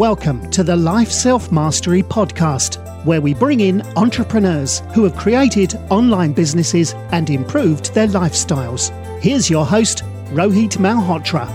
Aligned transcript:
Welcome 0.00 0.50
to 0.52 0.64
the 0.64 0.74
Life 0.74 1.10
Self 1.10 1.52
Mastery 1.52 2.02
Podcast, 2.02 3.04
where 3.04 3.20
we 3.20 3.34
bring 3.34 3.60
in 3.60 3.82
entrepreneurs 3.98 4.80
who 4.94 5.04
have 5.04 5.14
created 5.14 5.74
online 5.90 6.32
businesses 6.32 6.94
and 7.12 7.28
improved 7.28 7.92
their 7.92 8.06
lifestyles. 8.06 8.88
Here's 9.20 9.50
your 9.50 9.66
host, 9.66 10.02
Rohit 10.30 10.78
Malhotra. 10.78 11.46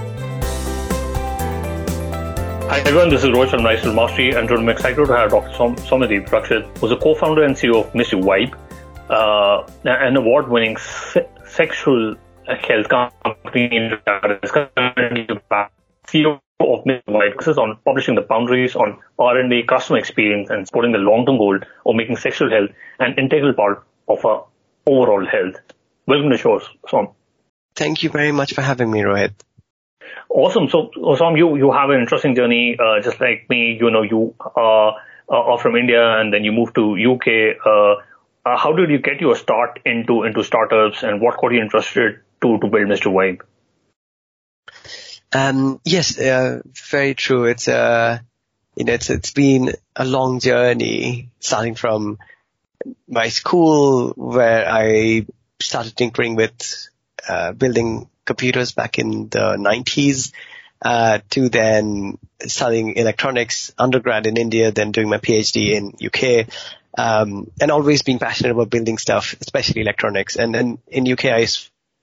Hi 2.70 2.82
everyone, 2.82 3.10
this 3.10 3.24
is 3.24 3.32
Rohit 3.32 3.50
from 3.50 3.64
Life 3.64 3.82
Self 3.82 3.96
Mastery, 3.96 4.36
and 4.36 4.48
I'm 4.48 4.70
excited 4.70 5.04
to 5.04 5.18
have 5.18 5.32
Dr. 5.32 5.52
Som- 5.56 5.78
Soumyadip 5.78 6.30
Rakshit, 6.30 6.78
who's 6.78 6.92
a 6.92 6.98
co-founder 6.98 7.42
and 7.42 7.56
CEO 7.56 7.84
of 7.84 7.92
MysteryVibe, 7.94 8.54
uh, 9.10 9.64
an 9.86 10.18
award-winning 10.18 10.78
se- 10.78 11.28
sexual 11.48 12.14
health 12.46 12.90
company 12.90 13.90
that 14.06 14.40
is 14.44 14.52
currently 14.52 15.28
of 16.14 16.84
MysteryVibe 16.86 17.34
focuses 17.34 17.58
on 17.58 17.78
publishing 17.86 18.16
the 18.16 18.22
boundaries 18.22 18.76
on 18.76 19.00
R&D, 19.20 19.64
customer 19.64 20.00
experience, 20.00 20.50
and 20.50 20.68
supporting 20.68 20.92
the 20.92 21.00
long-term 21.00 21.38
goal 21.38 21.60
of 21.86 21.96
making 21.96 22.18
sexual 22.18 22.50
health 22.50 22.70
an 23.00 23.16
integral 23.18 23.54
part 23.54 23.86
of 24.08 24.24
our 24.26 24.46
overall 24.88 25.26
health. 25.26 25.56
Welcome 26.08 26.30
to 26.30 26.38
the 26.38 26.42
show, 26.42 26.62
Som. 26.88 27.10
Thank 27.76 28.04
you 28.04 28.10
very 28.10 28.32
much 28.32 28.54
for 28.54 28.62
having 28.62 28.90
me, 28.92 29.02
Rohit. 29.02 29.34
Awesome. 30.30 30.70
So, 30.70 30.92
Osam, 30.98 31.38
you, 31.38 31.56
you 31.58 31.72
have 31.72 31.90
an 31.90 32.00
interesting 32.00 32.36
journey, 32.36 32.78
uh, 32.80 33.02
just 33.02 33.20
like 33.20 33.50
me. 33.50 33.78
You 33.80 33.90
know, 33.90 34.04
you 34.04 34.34
uh, 34.40 34.92
are 35.30 35.60
from 35.60 35.76
India 35.76 36.20
and 36.20 36.34
then 36.34 36.44
you 36.44 36.52
moved 36.52 36.76
to 36.76 36.96
UK. 36.96 37.58
Uh, 37.66 37.96
uh, 38.46 38.58
how 38.58 38.74
did 38.74 38.90
you 38.90 39.00
get 39.00 39.20
your 39.20 39.36
start 39.36 39.80
into 39.86 40.24
into 40.24 40.44
startups, 40.44 41.02
and 41.02 41.20
what 41.20 41.36
got 41.38 41.52
you 41.52 41.62
interested 41.62 42.20
to 42.42 42.60
to 42.60 42.68
build 42.68 42.88
MysteryVibe? 42.88 43.42
Um, 45.36 45.82
yes, 45.84 46.18
uh, 46.18 46.62
very 46.90 47.14
true. 47.14 47.44
It's 47.44 47.68
uh, 47.68 48.20
you 48.78 48.86
know, 48.86 48.94
it's 48.94 49.10
it's 49.10 49.32
been 49.32 49.74
a 49.94 50.06
long 50.06 50.40
journey, 50.40 51.30
starting 51.42 51.76
from 51.76 52.20
my 53.10 53.28
school 53.28 54.14
where 54.16 54.66
I 54.66 55.26
started 55.60 55.98
tinkering 55.98 56.36
with 56.36 56.88
uh, 57.28 57.52
building 57.52 58.08
computers 58.24 58.72
back 58.72 58.98
in 58.98 59.28
the 59.28 59.58
90s, 59.60 60.32
uh, 60.82 61.20
to 61.32 61.50
then 61.50 62.18
studying 62.42 62.96
electronics 62.96 63.74
undergrad 63.78 64.28
in 64.28 64.38
India, 64.38 64.72
then 64.72 64.94
doing 64.94 65.10
my 65.10 65.18
PhD 65.18 65.72
in 65.72 65.96
UK, 66.02 66.48
um, 66.98 67.52
and 67.60 67.72
always 67.72 68.04
being 68.04 68.20
passionate 68.20 68.54
about 68.54 68.70
building 68.70 68.98
stuff, 68.98 69.36
especially 69.42 69.82
electronics. 69.82 70.38
And 70.38 70.56
then 70.56 70.80
in 70.88 71.12
UK, 71.12 71.26
I, 71.26 71.48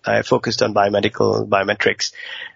I 0.05 0.23
focused 0.23 0.63
on 0.63 0.75
biomedical 0.75 1.49
biometrics 1.49 2.13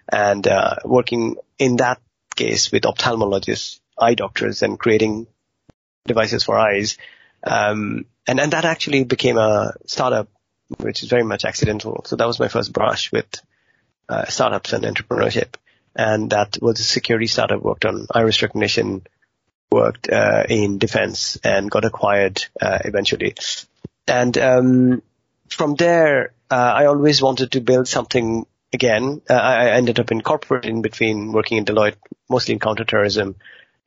and 0.09 0.47
uh, 0.47 0.77
working 0.85 1.37
in 1.59 1.77
that 1.77 2.01
case 2.35 2.71
with 2.73 2.83
ophthalmologists, 2.83 3.81
eye 3.99 4.15
doctors, 4.15 4.63
and 4.63 4.79
creating 4.79 5.27
devices 6.07 6.45
for 6.45 6.59
eyes. 6.59 6.99
Um, 7.43 8.07
and, 8.27 8.41
and 8.41 8.53
that 8.53 8.65
actually 8.65 9.05
became 9.05 9.39
a 9.39 9.75
startup, 9.87 10.29
which 10.79 11.03
is 11.03 11.09
very 11.09 11.23
much 11.23 11.45
accidental. 11.45 12.03
So 12.05 12.17
that 12.17 12.27
was 12.27 12.41
my 12.41 12.49
first 12.49 12.73
brush 12.73 13.13
with 13.13 13.27
uh, 14.09 14.27
startups 14.27 14.73
and 14.73 14.85
entrepreneurship. 14.85 15.55
And 15.95 16.31
that 16.31 16.59
was 16.61 16.79
a 16.81 16.85
security 16.85 17.27
startup 17.27 17.63
worked 17.63 17.85
on 17.85 18.07
iris 18.11 18.43
recognition, 18.43 19.07
worked 19.71 20.11
uh, 20.11 20.45
in 20.49 20.79
defense 20.79 21.37
and 21.43 21.71
got 21.71 21.85
acquired 21.85 22.45
uh, 22.61 22.79
eventually. 22.85 23.35
And 24.07 24.37
um, 24.39 25.03
from 25.49 25.75
there, 25.75 26.33
uh, 26.51 26.73
I 26.77 26.87
always 26.87 27.23
wanted 27.23 27.53
to 27.53 27.61
build 27.61 27.89
something 27.89 28.47
again. 28.73 29.23
Uh, 29.29 29.35
I 29.35 29.71
ended 29.71 30.01
up 30.01 30.11
in 30.11 30.21
corporate 30.21 30.67
in 30.67 30.83
between 30.83 31.33
working 31.33 31.59
in 31.59 31.65
Deloitte, 31.65 31.97
mostly 32.29 32.55
in 32.55 32.61
counterterrorism. 32.61 33.37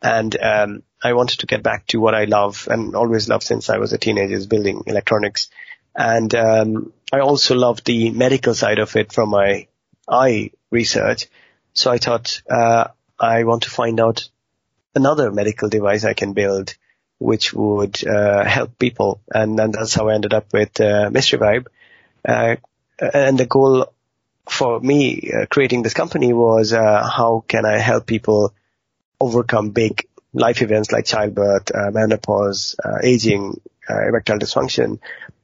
And 0.01 0.35
um, 0.41 0.83
I 1.03 1.13
wanted 1.13 1.39
to 1.39 1.45
get 1.45 1.63
back 1.63 1.87
to 1.87 1.99
what 1.99 2.15
I 2.15 2.25
love 2.25 2.67
and 2.69 2.95
always 2.95 3.27
loved 3.27 3.43
since 3.43 3.69
I 3.69 3.77
was 3.77 3.93
a 3.93 3.97
teenager, 3.97 4.33
is 4.33 4.47
building 4.47 4.83
electronics. 4.87 5.49
And 5.95 6.33
um, 6.35 6.93
I 7.11 7.19
also 7.19 7.55
love 7.55 7.83
the 7.83 8.11
medical 8.11 8.53
side 8.53 8.79
of 8.79 8.95
it 8.95 9.11
from 9.11 9.29
my 9.29 9.67
eye 10.07 10.51
research. 10.71 11.27
So 11.73 11.91
I 11.91 11.97
thought 11.97 12.41
uh, 12.49 12.87
I 13.19 13.43
want 13.43 13.63
to 13.63 13.69
find 13.69 13.99
out 13.99 14.29
another 14.95 15.31
medical 15.31 15.69
device 15.69 16.05
I 16.05 16.13
can 16.13 16.33
build 16.33 16.75
which 17.19 17.53
would 17.53 18.05
uh, 18.07 18.43
help 18.45 18.79
people. 18.79 19.21
And, 19.29 19.59
and 19.59 19.73
that's 19.73 19.93
how 19.93 20.07
I 20.07 20.15
ended 20.15 20.33
up 20.33 20.51
with 20.53 20.79
uh, 20.79 21.09
MysteryVibe. 21.11 21.67
Uh, 22.27 22.55
and 23.13 23.37
the 23.37 23.45
goal 23.45 23.93
for 24.47 24.79
me 24.79 25.31
uh, 25.31 25.45
creating 25.45 25.83
this 25.83 25.93
company 25.93 26.33
was 26.33 26.73
uh, 26.73 27.07
how 27.07 27.43
can 27.47 27.65
I 27.65 27.77
help 27.77 28.05
people 28.05 28.53
overcome 29.19 29.69
big 29.69 30.07
life 30.33 30.61
events 30.61 30.91
like 30.91 31.05
childbirth, 31.05 31.71
menopause, 31.91 32.75
aging, 33.03 33.59
erectile 33.89 34.37
dysfunction, 34.37 34.99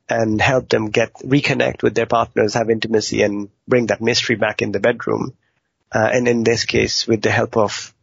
and 0.07 0.39
help 0.39 0.69
them 0.69 0.91
get 0.91 1.13
reconnect 1.15 1.81
with 1.81 1.95
their 1.95 2.05
partners, 2.05 2.53
have 2.53 2.69
intimacy, 2.69 3.23
and 3.23 3.49
bring 3.67 3.87
that 3.87 4.01
mystery 4.01 4.35
back 4.35 4.61
in 4.61 4.71
the 4.71 4.79
bedroom. 4.79 5.33
Uh, 5.91 6.09
and 6.13 6.27
in 6.27 6.43
this 6.43 6.65
case, 6.65 7.07
with 7.07 7.21
the 7.21 7.31
help 7.31 7.57
of 7.57 7.93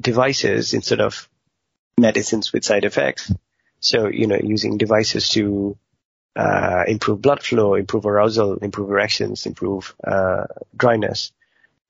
devices 0.00 0.74
instead 0.74 1.00
of 1.00 1.28
medicines 1.98 2.52
with 2.52 2.64
side 2.64 2.84
effects. 2.84 3.32
So, 3.80 4.08
you 4.08 4.26
know, 4.26 4.38
using 4.42 4.78
devices 4.78 5.28
to 5.30 5.76
uh, 6.36 6.84
improve 6.88 7.20
blood 7.20 7.42
flow, 7.42 7.74
improve 7.74 8.06
arousal, 8.06 8.56
improve 8.56 8.90
erections, 8.90 9.46
improve 9.46 9.94
uh, 10.02 10.44
dryness, 10.76 11.32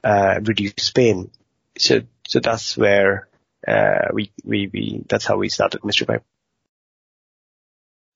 uh, 0.04 0.40
reduce 0.42 0.90
pain. 0.90 1.30
So, 1.78 2.02
so 2.26 2.40
that's 2.40 2.76
where 2.76 3.28
uh, 3.66 4.08
we, 4.12 4.32
we, 4.44 4.68
we, 4.72 5.04
that's 5.08 5.24
how 5.24 5.36
we 5.36 5.48
started 5.48 5.82
MysteryVibe. 5.82 6.22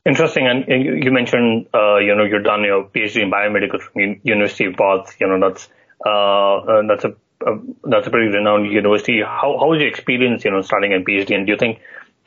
Interesting. 0.04 0.46
And 0.46 0.84
you, 0.84 0.94
you 0.94 1.10
mentioned, 1.10 1.66
uh, 1.74 1.96
you 1.98 2.14
know, 2.14 2.24
you've 2.24 2.44
done 2.44 2.62
your 2.62 2.84
PhD 2.84 3.22
in 3.22 3.30
biomedical 3.30 3.80
from 3.80 4.20
University 4.22 4.66
of 4.66 4.76
Bath. 4.76 5.16
You 5.20 5.26
know, 5.26 5.40
that's, 5.48 5.68
uh, 6.04 6.82
that's 6.86 7.04
a, 7.04 7.16
a, 7.44 7.58
that's 7.82 8.06
a 8.06 8.10
pretty 8.10 8.28
renowned 8.28 8.70
university. 8.70 9.20
How, 9.20 9.56
how 9.58 9.68
was 9.68 9.80
your 9.80 9.88
experience, 9.88 10.44
you 10.44 10.52
know, 10.52 10.62
starting 10.62 10.92
a 10.94 10.98
PhD? 10.98 11.34
And 11.34 11.46
do 11.46 11.52
you 11.52 11.58
think, 11.58 11.80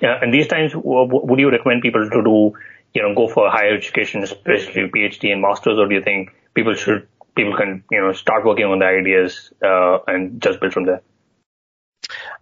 uh, 0.03 0.19
in 0.21 0.31
these 0.31 0.47
times, 0.47 0.73
w- 0.73 1.07
would 1.09 1.39
you 1.39 1.49
recommend 1.49 1.81
people 1.81 2.09
to 2.09 2.21
do, 2.21 2.53
you 2.94 3.01
know, 3.01 3.13
go 3.16 3.27
for 3.27 3.50
higher 3.50 3.75
education, 3.75 4.23
especially 4.23 4.89
PhD 4.89 5.31
and 5.31 5.41
masters, 5.41 5.77
or 5.77 5.88
do 5.88 5.95
you 5.95 6.03
think 6.03 6.31
people 6.53 6.73
should, 6.73 7.07
people 7.35 7.55
can, 7.55 7.83
you 7.91 8.01
know, 8.01 8.13
start 8.13 8.45
working 8.45 8.66
on 8.66 8.79
the 8.79 8.85
ideas, 8.85 9.51
uh, 9.63 10.00
and 10.07 10.41
just 10.41 10.59
build 10.59 10.73
from 10.73 10.85
there? 10.85 11.01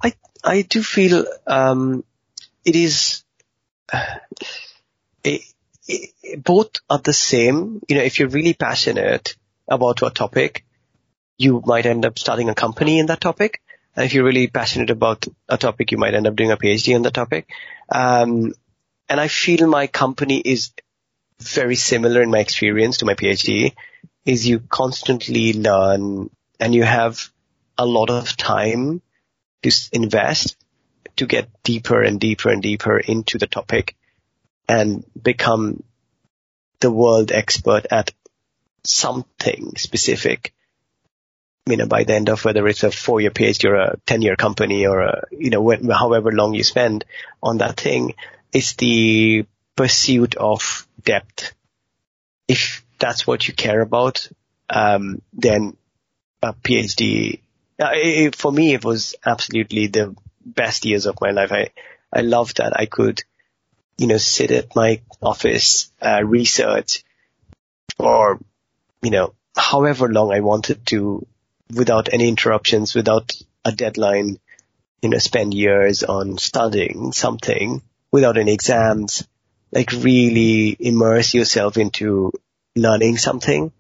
I, 0.02 0.14
I 0.44 0.62
do 0.62 0.82
feel, 0.82 1.26
um, 1.46 2.04
it 2.64 2.76
is, 2.76 3.24
it, 5.24 5.42
it, 5.88 6.44
both 6.44 6.72
are 6.90 7.00
the 7.00 7.14
same. 7.14 7.82
You 7.88 7.98
know, 7.98 8.04
if 8.04 8.20
you're 8.20 8.30
really 8.30 8.54
passionate 8.54 9.36
about 9.68 10.02
a 10.02 10.10
topic, 10.10 10.66
you 11.38 11.62
might 11.66 11.86
end 11.86 12.06
up 12.06 12.18
starting 12.18 12.50
a 12.50 12.56
company 12.56 13.00
in 13.00 13.08
that 13.08 13.22
topic. 13.22 13.62
And 13.96 14.06
if 14.06 14.14
you're 14.14 14.24
really 14.24 14.48
passionate 14.48 14.90
about 14.90 15.26
a 15.50 15.58
topic, 15.58 15.92
you 15.92 15.98
might 15.98 16.14
end 16.14 16.28
up 16.28 16.36
doing 16.36 16.52
a 16.52 16.58
PhD 16.58 16.96
on 16.96 17.02
the 17.02 17.12
topic. 17.12 17.50
Um, 17.90 18.54
and 19.10 19.20
I 19.20 19.28
feel 19.28 19.68
my 19.68 19.88
company 19.88 20.40
is 20.40 20.72
very 21.40 21.76
similar 21.76 22.22
in 22.22 22.32
my 22.32 22.40
experience 22.40 22.98
to 22.98 23.06
my 23.06 23.14
PhD 23.14 23.74
is 24.26 24.48
you 24.48 24.60
constantly 24.60 25.54
learn 25.54 26.30
and 26.60 26.76
you 26.76 26.84
have 26.84 27.30
a 27.78 27.86
lot 27.86 28.10
of 28.10 28.36
time 28.36 29.02
to 29.64 29.72
invest 29.94 30.58
to 31.18 31.26
get 31.26 31.50
deeper 31.64 32.02
and 32.02 32.20
deeper 32.20 32.50
and 32.50 32.62
deeper 32.62 32.98
into 32.98 33.38
the 33.38 33.48
topic 33.48 33.96
and 34.68 35.06
become 35.22 35.84
the 36.80 36.92
world 36.92 37.32
expert 37.32 37.88
at 37.92 38.12
something 38.84 39.74
specific. 39.78 40.54
You 41.66 41.78
know, 41.78 41.88
by 41.88 42.04
the 42.04 42.16
end 42.16 42.30
of 42.30 42.46
whether 42.46 42.68
it's 42.68 42.84
a 42.84 42.92
four-year 42.92 43.32
PhD 43.32 43.70
or 43.70 43.76
a 43.76 43.98
ten-year 44.06 44.36
company 44.36 44.88
or 44.88 45.02
a, 45.02 45.24
you 45.32 45.50
know, 45.50 45.70
however 45.92 46.32
long 46.32 46.54
you 46.54 46.64
spend 46.64 47.04
on 47.44 47.58
that 47.58 47.78
thing, 47.78 48.14
it's 48.54 48.74
the 48.74 49.46
pursuit 49.76 50.36
of 50.36 50.88
depth. 51.04 51.54
If 52.48 52.86
that's 53.00 53.28
what 53.28 53.48
you 53.48 53.54
care 53.54 53.82
about, 53.82 54.28
um, 54.70 55.22
then 55.34 55.78
a 56.42 56.54
PhD, 56.54 57.42
uh, 57.80 57.92
it, 57.94 58.36
for 58.36 58.52
me, 58.52 58.74
it 58.74 58.84
was 58.84 59.16
absolutely 59.26 59.88
the 59.88 60.16
best 60.46 60.86
years 60.86 61.06
of 61.06 61.20
my 61.22 61.32
life. 61.32 61.52
I, 61.52 61.70
I 62.12 62.22
loved 62.22 62.58
that 62.58 62.80
I 62.80 62.86
could, 62.86 63.24
you 63.98 64.08
know, 64.08 64.18
sit 64.18 64.52
at 64.52 64.76
my 64.76 65.02
office, 65.22 65.92
uh, 66.02 66.24
research 66.24 67.04
for, 67.98 68.40
you 69.02 69.12
know, 69.12 69.34
however 69.56 70.08
long 70.08 70.32
I 70.32 70.40
wanted 70.40 70.86
to 70.88 71.26
without 71.74 72.14
any 72.14 72.28
interruptions, 72.28 72.96
without 72.96 73.36
a 73.66 73.72
deadline, 73.72 74.40
you 75.02 75.10
know, 75.10 75.18
spend 75.18 75.54
years 75.54 76.04
on 76.04 76.38
studying 76.38 77.12
something 77.12 77.82
without 78.12 78.38
any 78.38 78.54
exams, 78.54 79.28
like 79.72 79.92
really 79.92 80.76
immerse 80.80 81.34
yourself 81.34 81.78
into 81.78 82.32
learning 82.76 83.18
something 83.18 83.72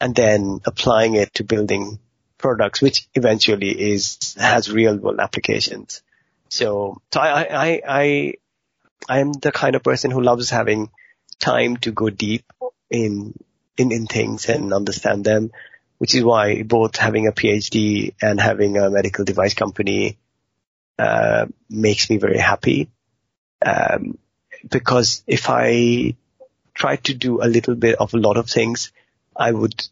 and 0.00 0.14
then 0.14 0.60
applying 0.64 1.14
it 1.14 1.32
to 1.34 1.44
building 1.44 1.98
products, 2.38 2.80
which 2.80 3.08
eventually 3.14 3.70
is, 3.70 4.34
has 4.38 4.70
real 4.70 4.96
world 4.96 5.20
applications. 5.20 6.02
So, 6.48 7.00
so 7.12 7.20
I, 7.20 7.42
I, 7.42 7.82
I, 7.86 8.34
I 9.08 9.20
am 9.20 9.32
the 9.32 9.52
kind 9.52 9.76
of 9.76 9.82
person 9.82 10.10
who 10.10 10.20
loves 10.20 10.50
having 10.50 10.90
time 11.38 11.76
to 11.78 11.92
go 11.92 12.10
deep 12.10 12.44
in, 12.90 13.34
in, 13.76 13.92
in 13.92 14.06
things 14.06 14.48
and 14.48 14.72
understand 14.72 15.24
them, 15.24 15.52
which 15.98 16.14
is 16.14 16.24
why 16.24 16.62
both 16.62 16.96
having 16.96 17.26
a 17.26 17.32
PhD 17.32 18.14
and 18.20 18.40
having 18.40 18.76
a 18.78 18.90
medical 18.90 19.24
device 19.24 19.54
company, 19.54 20.18
uh, 20.98 21.46
makes 21.68 22.10
me 22.10 22.18
very 22.18 22.38
happy. 22.38 22.90
Um, 23.64 24.18
because 24.68 25.22
if 25.26 25.48
I 25.48 26.16
try 26.74 26.96
to 26.96 27.14
do 27.14 27.42
a 27.42 27.48
little 27.48 27.74
bit 27.74 27.96
of 27.96 28.14
a 28.14 28.18
lot 28.18 28.36
of 28.36 28.48
things, 28.48 28.92
I 29.36 29.52
would 29.52 29.86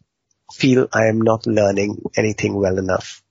feel 0.51 0.87
I 0.93 1.05
am 1.07 1.21
not 1.21 1.45
learning 1.45 2.01
anything 2.15 2.55
well 2.55 2.77
enough. 2.77 3.23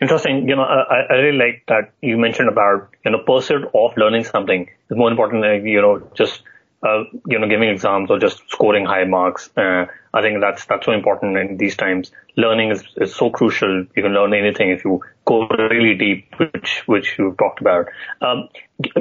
Interesting. 0.00 0.48
You 0.48 0.56
know, 0.56 0.62
I, 0.62 1.06
I 1.10 1.14
really 1.14 1.38
like 1.38 1.64
that 1.68 1.92
you 2.00 2.16
mentioned 2.16 2.48
about, 2.48 2.90
you 3.04 3.12
know, 3.12 3.18
pursuit 3.24 3.64
of 3.74 3.96
learning 3.96 4.24
something 4.24 4.68
is 4.90 4.96
more 4.96 5.10
important 5.10 5.42
than, 5.42 5.66
you 5.66 5.80
know, 5.80 6.08
just, 6.14 6.42
uh, 6.82 7.04
you 7.26 7.38
know, 7.38 7.48
giving 7.48 7.68
exams 7.68 8.10
or 8.10 8.18
just 8.18 8.42
scoring 8.48 8.86
high 8.86 9.04
marks. 9.04 9.50
Uh, 9.56 9.86
I 10.14 10.22
think 10.22 10.40
that's, 10.40 10.64
that's 10.66 10.86
so 10.86 10.92
important 10.92 11.36
in 11.36 11.56
these 11.56 11.76
times. 11.76 12.12
Learning 12.36 12.70
is, 12.70 12.84
is 12.96 13.14
so 13.14 13.30
crucial. 13.30 13.86
You 13.96 14.02
can 14.02 14.12
learn 14.12 14.32
anything 14.32 14.70
if 14.70 14.84
you 14.84 15.00
go 15.24 15.48
really 15.48 15.96
deep, 15.96 16.34
which, 16.38 16.82
which 16.86 17.18
you 17.18 17.34
talked 17.38 17.60
about. 17.60 17.86
Um, 18.20 18.48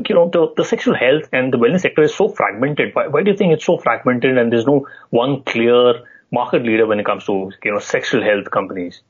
you 0.08 0.16
know, 0.16 0.30
the, 0.30 0.54
the 0.58 0.66
sexual 0.66 0.96
health 0.96 1.30
and 1.32 1.54
the 1.54 1.58
wellness 1.58 1.82
sector 1.82 2.02
is 2.02 2.16
so 2.16 2.30
fragmented. 2.30 2.96
Why, 2.96 3.08
why 3.08 3.24
do 3.24 3.32
you 3.32 3.38
think 3.38 3.54
it's 3.54 3.66
so 3.66 3.78
fragmented 3.78 4.38
and 4.38 4.52
there's 4.52 4.66
no 4.66 4.88
one 5.12 5.44
clear 5.44 6.04
market 6.32 6.64
leader 6.64 6.88
when 6.88 7.00
it 7.00 7.06
comes 7.06 7.26
to, 7.26 7.52
you 7.64 7.72
know, 7.72 7.80
sexual 7.80 8.24
health 8.24 8.50
companies? 8.52 9.02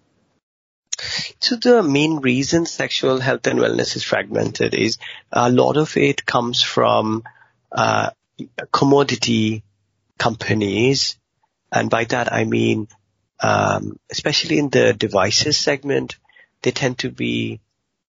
So 1.39 1.55
the 1.55 1.83
main 1.83 2.17
reason 2.17 2.65
sexual 2.65 3.19
health 3.19 3.45
and 3.47 3.59
wellness 3.59 3.95
is 3.95 4.03
fragmented 4.03 4.73
is 4.73 4.97
a 5.31 5.49
lot 5.49 5.77
of 5.77 5.95
it 5.95 6.25
comes 6.25 6.61
from 6.61 7.23
uh, 7.71 8.09
commodity 8.71 9.63
companies, 10.17 11.17
and 11.71 11.89
by 11.89 12.05
that 12.05 12.31
I 12.31 12.45
mean, 12.45 12.87
um, 13.39 13.99
especially 14.11 14.57
in 14.57 14.69
the 14.69 14.93
devices 14.93 15.57
segment, 15.57 16.17
they 16.61 16.71
tend 16.71 16.99
to 16.99 17.11
be 17.11 17.59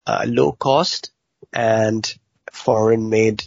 uh, 0.06 0.24
low 0.26 0.52
cost 0.52 1.10
and 1.52 2.14
foreign 2.52 3.10
made 3.10 3.44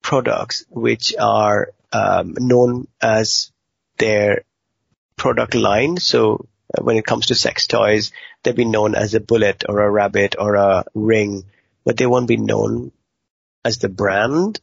products, 0.00 0.64
which 0.68 1.14
are 1.18 1.72
um, 1.92 2.34
known 2.38 2.88
as 3.00 3.52
their 3.98 4.44
product 5.16 5.54
line. 5.54 5.96
So 5.98 6.46
when 6.80 6.96
it 6.96 7.06
comes 7.06 7.26
to 7.26 7.34
sex 7.34 7.66
toys, 7.66 8.12
they'll 8.42 8.54
be 8.54 8.64
known 8.64 8.94
as 8.94 9.14
a 9.14 9.20
bullet 9.20 9.64
or 9.68 9.80
a 9.80 9.90
rabbit 9.90 10.34
or 10.38 10.56
a 10.56 10.84
ring, 10.94 11.44
but 11.84 11.96
they 11.96 12.06
won't 12.06 12.28
be 12.28 12.36
known 12.36 12.92
as 13.64 13.78
the 13.78 13.88
brand. 13.88 14.60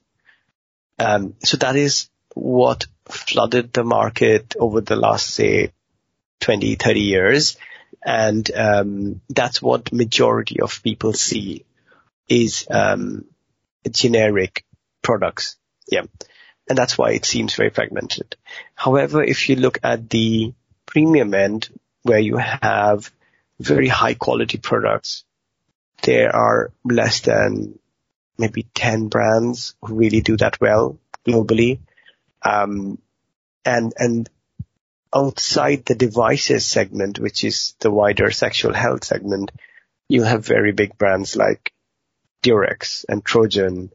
Um, 0.99 1.35
so 1.39 1.57
that 1.57 1.75
is 1.75 2.09
what 2.35 2.85
flooded 3.05 3.73
the 3.73 3.83
market 3.83 4.55
over 4.59 4.81
the 4.81 4.95
last, 4.95 5.27
say, 5.27 5.71
20, 6.41 6.75
30 6.75 6.99
years. 6.99 7.57
And 8.05 8.49
um, 8.55 9.21
that's 9.29 9.61
what 9.61 9.91
majority 9.91 10.61
of 10.61 10.81
people 10.83 11.13
see 11.13 11.65
is 12.27 12.67
um, 12.69 13.25
generic 13.89 14.63
products. 15.01 15.57
Yeah. 15.87 16.03
And 16.67 16.77
that's 16.77 16.97
why 16.97 17.11
it 17.11 17.25
seems 17.25 17.55
very 17.55 17.71
fragmented. 17.71 18.35
However, 18.75 19.23
if 19.23 19.49
you 19.49 19.55
look 19.55 19.79
at 19.83 20.09
the 20.09 20.53
premium 20.85 21.33
end, 21.33 21.69
where 22.03 22.19
you 22.19 22.37
have 22.37 23.11
very 23.59 23.87
high 23.87 24.13
quality 24.13 24.57
products. 24.57 25.23
There 26.03 26.33
are 26.33 26.71
less 26.85 27.21
than 27.21 27.77
maybe 28.39 28.63
10 28.73 29.07
brands 29.07 29.75
who 29.81 29.95
really 29.95 30.21
do 30.21 30.37
that 30.37 30.59
well 30.61 30.97
globally. 31.27 31.79
Um, 32.41 32.99
and, 33.65 33.93
and 33.97 34.29
outside 35.13 35.85
the 35.85 35.95
devices 35.95 36.65
segment, 36.65 37.19
which 37.19 37.43
is 37.43 37.75
the 37.79 37.91
wider 37.91 38.31
sexual 38.31 38.73
health 38.73 39.03
segment, 39.03 39.51
you 40.07 40.23
have 40.23 40.45
very 40.45 40.71
big 40.71 40.97
brands 40.97 41.35
like 41.35 41.73
Durex 42.43 43.05
and 43.07 43.23
Trojan 43.23 43.91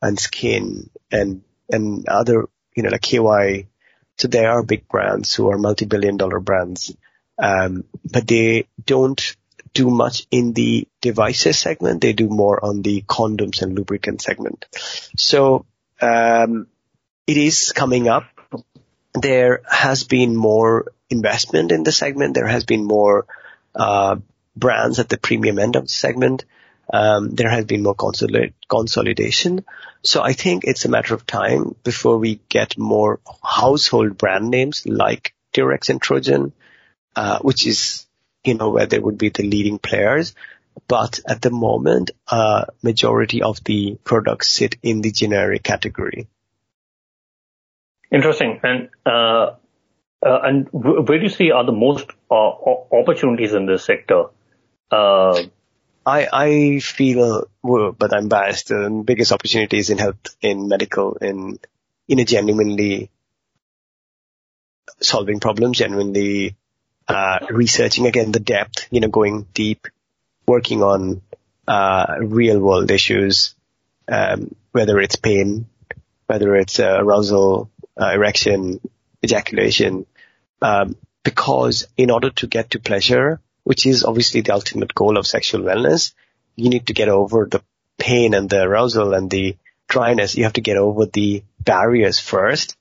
and 0.00 0.16
SKYN 0.16 0.88
and, 1.10 1.42
and 1.68 2.08
other, 2.08 2.48
you 2.74 2.82
know, 2.82 2.90
like 2.90 3.02
KY. 3.02 3.68
So 4.18 4.28
there 4.28 4.50
are 4.50 4.62
big 4.62 4.88
brands 4.88 5.34
who 5.34 5.50
are 5.50 5.58
multi-billion 5.58 6.16
dollar 6.16 6.38
brands 6.40 6.94
um, 7.38 7.84
but 8.10 8.26
they 8.26 8.66
don't 8.84 9.36
do 9.74 9.90
much 9.90 10.26
in 10.30 10.52
the 10.52 10.86
devices 11.00 11.58
segment. 11.58 12.00
They 12.00 12.12
do 12.12 12.28
more 12.28 12.64
on 12.64 12.82
the 12.82 13.02
condoms 13.02 13.62
and 13.62 13.74
lubricant 13.74 14.22
segment. 14.22 14.66
So, 15.16 15.66
um, 16.00 16.66
it 17.26 17.36
is 17.36 17.72
coming 17.72 18.08
up. 18.08 18.24
There 19.14 19.62
has 19.68 20.04
been 20.04 20.36
more 20.36 20.92
investment 21.10 21.72
in 21.72 21.82
the 21.82 21.92
segment. 21.92 22.34
There 22.34 22.46
has 22.46 22.64
been 22.64 22.84
more, 22.84 23.26
uh, 23.74 24.16
brands 24.56 24.98
at 24.98 25.08
the 25.08 25.18
premium 25.18 25.58
end 25.58 25.76
of 25.76 25.84
the 25.84 25.88
segment. 25.88 26.44
Um, 26.92 27.30
there 27.30 27.48
has 27.48 27.64
been 27.64 27.82
more 27.82 27.94
consolid- 27.94 28.52
consolidation. 28.68 29.64
So 30.02 30.22
I 30.22 30.32
think 30.32 30.64
it's 30.64 30.84
a 30.84 30.90
matter 30.90 31.14
of 31.14 31.26
time 31.26 31.74
before 31.84 32.18
we 32.18 32.40
get 32.48 32.76
more 32.76 33.20
household 33.42 34.18
brand 34.18 34.50
names 34.50 34.84
like 34.84 35.32
Durex 35.54 35.88
and 35.88 36.02
Trojan, 36.02 36.52
uh, 37.16 37.38
which 37.38 37.66
is, 37.66 38.06
you 38.44 38.54
know, 38.54 38.70
where 38.70 38.86
they 38.86 38.98
would 38.98 39.18
be 39.18 39.28
the 39.28 39.42
leading 39.42 39.78
players. 39.78 40.34
But 40.88 41.20
at 41.26 41.42
the 41.42 41.50
moment, 41.50 42.12
uh, 42.28 42.64
majority 42.82 43.42
of 43.42 43.62
the 43.64 43.98
products 44.04 44.50
sit 44.50 44.76
in 44.82 45.02
the 45.02 45.10
generic 45.10 45.62
category. 45.62 46.28
Interesting. 48.10 48.60
And, 48.62 48.88
uh, 49.04 49.54
uh, 50.24 50.40
and 50.44 50.68
where 50.72 51.18
do 51.18 51.24
you 51.24 51.28
see 51.28 51.50
are 51.50 51.64
the 51.64 51.72
most 51.72 52.06
uh, 52.30 52.34
opportunities 52.34 53.52
in 53.52 53.66
this 53.66 53.84
sector? 53.84 54.26
Uh, 54.90 55.42
I, 56.04 56.28
I 56.32 56.78
feel, 56.80 57.46
well, 57.62 57.92
but 57.92 58.14
I'm 58.14 58.28
biased, 58.28 58.68
the 58.68 59.02
biggest 59.04 59.32
opportunities 59.32 59.90
in 59.90 59.98
health, 59.98 60.36
in 60.40 60.68
medical, 60.68 61.14
in, 61.16 61.58
in 62.08 62.18
a 62.18 62.24
genuinely 62.24 63.10
solving 65.00 65.40
problems, 65.40 65.78
genuinely 65.78 66.56
uh, 67.08 67.38
researching 67.50 68.06
again 68.06 68.32
the 68.32 68.40
depth, 68.40 68.86
you 68.90 69.00
know, 69.00 69.08
going 69.08 69.46
deep, 69.54 69.86
working 70.46 70.82
on 70.82 71.22
uh, 71.66 72.16
real 72.20 72.58
world 72.60 72.90
issues, 72.90 73.54
um, 74.08 74.54
whether 74.72 74.98
it's 75.00 75.16
pain, 75.16 75.66
whether 76.26 76.56
it's 76.56 76.80
uh, 76.80 76.96
arousal, 76.98 77.70
uh, 78.00 78.10
erection, 78.12 78.80
ejaculation, 79.24 80.06
um, 80.60 80.96
because 81.24 81.86
in 81.96 82.10
order 82.10 82.30
to 82.30 82.46
get 82.46 82.70
to 82.70 82.80
pleasure, 82.80 83.40
which 83.64 83.86
is 83.86 84.04
obviously 84.04 84.40
the 84.40 84.52
ultimate 84.52 84.94
goal 84.94 85.16
of 85.16 85.26
sexual 85.26 85.62
wellness, 85.62 86.12
you 86.56 86.68
need 86.68 86.86
to 86.86 86.92
get 86.92 87.08
over 87.08 87.46
the 87.46 87.62
pain 87.98 88.34
and 88.34 88.50
the 88.50 88.62
arousal 88.62 89.14
and 89.14 89.30
the 89.30 89.56
dryness. 89.88 90.36
You 90.36 90.44
have 90.44 90.54
to 90.54 90.60
get 90.60 90.76
over 90.76 91.06
the 91.06 91.44
barriers 91.60 92.18
first 92.18 92.76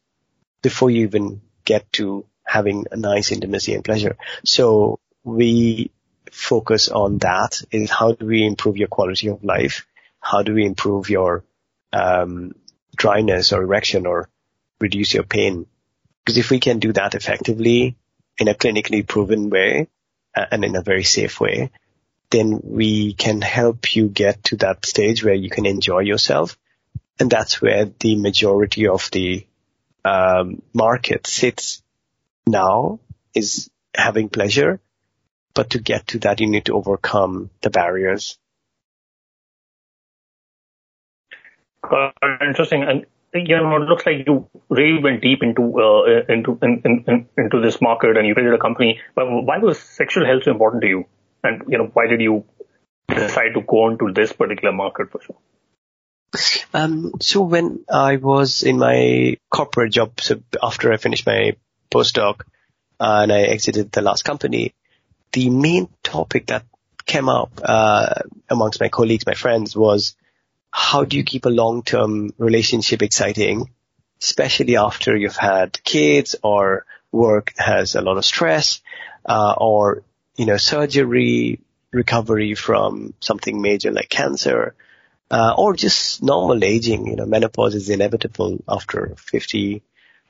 before 0.62 0.89
you 0.89 1.03
even 1.03 1.41
get 1.65 1.91
to 1.93 2.25
having 2.51 2.86
a 2.91 2.98
nice 2.98 3.31
intimacy 3.31 3.74
and 3.74 3.84
pleasure. 3.84 4.17
So 4.43 5.00
we 5.24 5.91
focus 6.31 6.89
on 6.89 7.20
that 7.20 7.62
is 7.72 7.89
how 7.89 8.12
do 8.12 8.25
we 8.25 8.46
improve 8.46 8.75
your 8.75 8.89
quality 8.89 9.27
of 9.29 9.43
life? 9.43 9.86
How 10.20 10.43
do 10.43 10.53
we 10.53 10.65
improve 10.65 11.10
your 11.10 11.46
um, 11.93 12.53
dryness 12.96 13.53
or 13.53 13.63
erection 13.63 14.05
or 14.05 14.27
reduce 14.81 15.13
your 15.13 15.24
pain? 15.24 15.65
Because 16.20 16.38
if 16.38 16.50
we 16.50 16.60
can 16.60 16.79
do 16.79 16.91
that 16.91 17.15
effectively 17.15 17.96
in 18.38 18.50
a 18.50 18.53
clinically 18.53 19.08
proven 19.08 19.50
way 19.50 19.88
and 20.36 20.65
in 20.65 20.75
a 20.75 20.81
very 20.81 21.03
safe 21.05 21.39
way, 21.39 21.72
then 22.31 22.60
we 22.63 23.13
can 23.13 23.41
help 23.41 23.96
you 23.96 24.10
get 24.10 24.43
to 24.46 24.58
that 24.58 24.86
stage 24.86 25.24
where 25.24 25.34
you 25.46 25.50
can 25.50 25.65
enjoy 25.65 26.00
yourself. 26.00 26.58
And 27.17 27.29
that's 27.29 27.62
where 27.62 27.86
the 27.86 28.15
majority 28.17 28.88
of 28.88 29.10
the 29.12 29.46
um, 30.03 30.62
market 30.74 31.27
sits 31.27 31.81
now 32.48 33.00
is 33.33 33.69
having 33.95 34.29
pleasure, 34.29 34.79
but 35.53 35.71
to 35.71 35.79
get 35.79 36.07
to 36.07 36.19
that, 36.19 36.39
you 36.39 36.48
need 36.48 36.65
to 36.65 36.74
overcome 36.74 37.50
the 37.62 37.69
barriers. 37.69 38.38
Uh, 41.83 42.12
interesting. 42.41 42.83
And 42.83 43.05
you 43.33 43.57
know, 43.57 43.75
it 43.77 43.88
looks 43.88 44.05
like 44.05 44.27
you 44.27 44.48
really 44.69 45.01
went 45.01 45.21
deep 45.21 45.41
into 45.41 45.63
uh, 45.79 46.24
into 46.27 46.60
in, 46.62 46.81
in, 47.07 47.27
into 47.38 47.62
this 47.62 47.81
market, 47.81 48.17
and 48.17 48.27
you 48.27 48.33
created 48.33 48.53
a 48.53 48.60
company. 48.60 49.00
But 49.15 49.25
why 49.29 49.57
was 49.57 49.79
sexual 49.79 50.25
health 50.25 50.43
so 50.43 50.51
important 50.51 50.83
to 50.83 50.88
you? 50.88 51.05
And 51.43 51.63
you 51.67 51.77
know, 51.77 51.89
why 51.93 52.07
did 52.07 52.21
you 52.21 52.45
decide 53.07 53.53
to 53.55 53.62
go 53.62 53.89
into 53.89 54.12
this 54.13 54.31
particular 54.33 54.74
market 54.74 55.12
for 55.12 55.21
sure? 55.21 55.38
Um, 56.74 57.13
so 57.19 57.41
when 57.41 57.83
I 57.91 58.17
was 58.17 58.63
in 58.63 58.77
my 58.77 59.38
corporate 59.50 59.91
job, 59.91 60.21
so 60.21 60.41
after 60.62 60.93
I 60.93 60.98
finished 60.98 61.25
my 61.25 61.55
postdoc 61.93 62.41
uh, 63.00 63.21
and 63.24 63.31
I 63.31 63.41
exited 63.41 63.91
the 63.91 64.01
last 64.01 64.24
company, 64.24 64.74
the 65.31 65.50
main 65.50 65.89
topic 66.03 66.48
that 66.48 66.65
came 67.05 67.29
up 67.29 67.60
uh, 67.63 68.13
amongst 68.50 68.79
my 68.79 68.89
colleagues, 68.89 69.25
my 69.25 69.33
friends, 69.33 69.75
was 69.75 70.15
how 70.71 71.03
do 71.03 71.17
you 71.17 71.24
keep 71.24 71.45
a 71.45 71.50
long-term 71.50 72.33
relationship 72.38 73.01
exciting, 73.01 73.69
especially 74.21 74.77
after 74.77 75.15
you've 75.15 75.36
had 75.36 75.83
kids 75.83 76.36
or 76.43 76.86
work 77.12 77.53
has 77.57 77.95
a 77.95 78.01
lot 78.01 78.17
of 78.17 78.25
stress, 78.25 78.81
uh, 79.25 79.55
or 79.57 80.03
you 80.38 80.45
know 80.45 80.57
surgery, 80.57 81.60
recovery 81.91 82.55
from 82.55 83.13
something 83.19 83.62
major 83.62 83.91
like 83.91 84.10
cancer, 84.10 84.75
uh, 85.29 85.53
or 85.57 85.75
just 85.75 86.24
normal 86.24 86.63
aging. 86.63 87.07
You 87.07 87.15
know, 87.17 87.25
menopause 87.25 87.75
is 87.75 87.89
inevitable 87.89 88.63
after 88.67 89.15
50, 89.17 89.81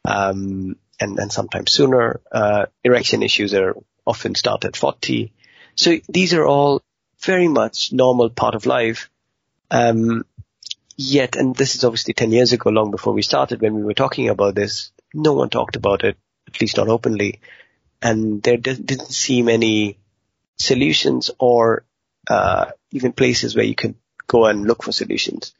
um, 0.05 0.75
and, 1.01 1.19
and 1.19 1.31
sometimes 1.31 1.71
sooner. 1.71 2.21
Uh, 2.31 2.67
erection 2.83 3.23
issues 3.23 3.53
are 3.53 3.75
often 4.05 4.35
start 4.35 4.65
at 4.65 4.75
40. 4.75 5.33
So 5.75 5.97
these 6.07 6.33
are 6.33 6.45
all 6.45 6.81
very 7.19 7.47
much 7.47 7.91
normal 7.91 8.29
part 8.29 8.55
of 8.55 8.65
life. 8.65 9.09
Um, 9.69 10.25
yet, 10.97 11.35
and 11.35 11.55
this 11.55 11.75
is 11.75 11.83
obviously 11.83 12.13
10 12.13 12.31
years 12.31 12.53
ago, 12.53 12.69
long 12.69 12.91
before 12.91 13.13
we 13.13 13.21
started, 13.21 13.61
when 13.61 13.75
we 13.75 13.83
were 13.83 13.93
talking 13.93 14.29
about 14.29 14.55
this, 14.55 14.91
no 15.13 15.33
one 15.33 15.49
talked 15.49 15.75
about 15.75 16.03
it, 16.03 16.17
at 16.47 16.61
least 16.61 16.77
not 16.77 16.87
openly. 16.87 17.39
And 18.01 18.41
there 18.41 18.57
didn't 18.57 19.11
seem 19.11 19.49
any 19.49 19.97
solutions 20.57 21.31
or 21.39 21.83
uh, 22.29 22.71
even 22.91 23.11
places 23.11 23.55
where 23.55 23.65
you 23.65 23.75
could 23.75 23.95
go 24.27 24.45
and 24.45 24.65
look 24.65 24.83
for 24.83 24.91
solutions. 24.91 25.53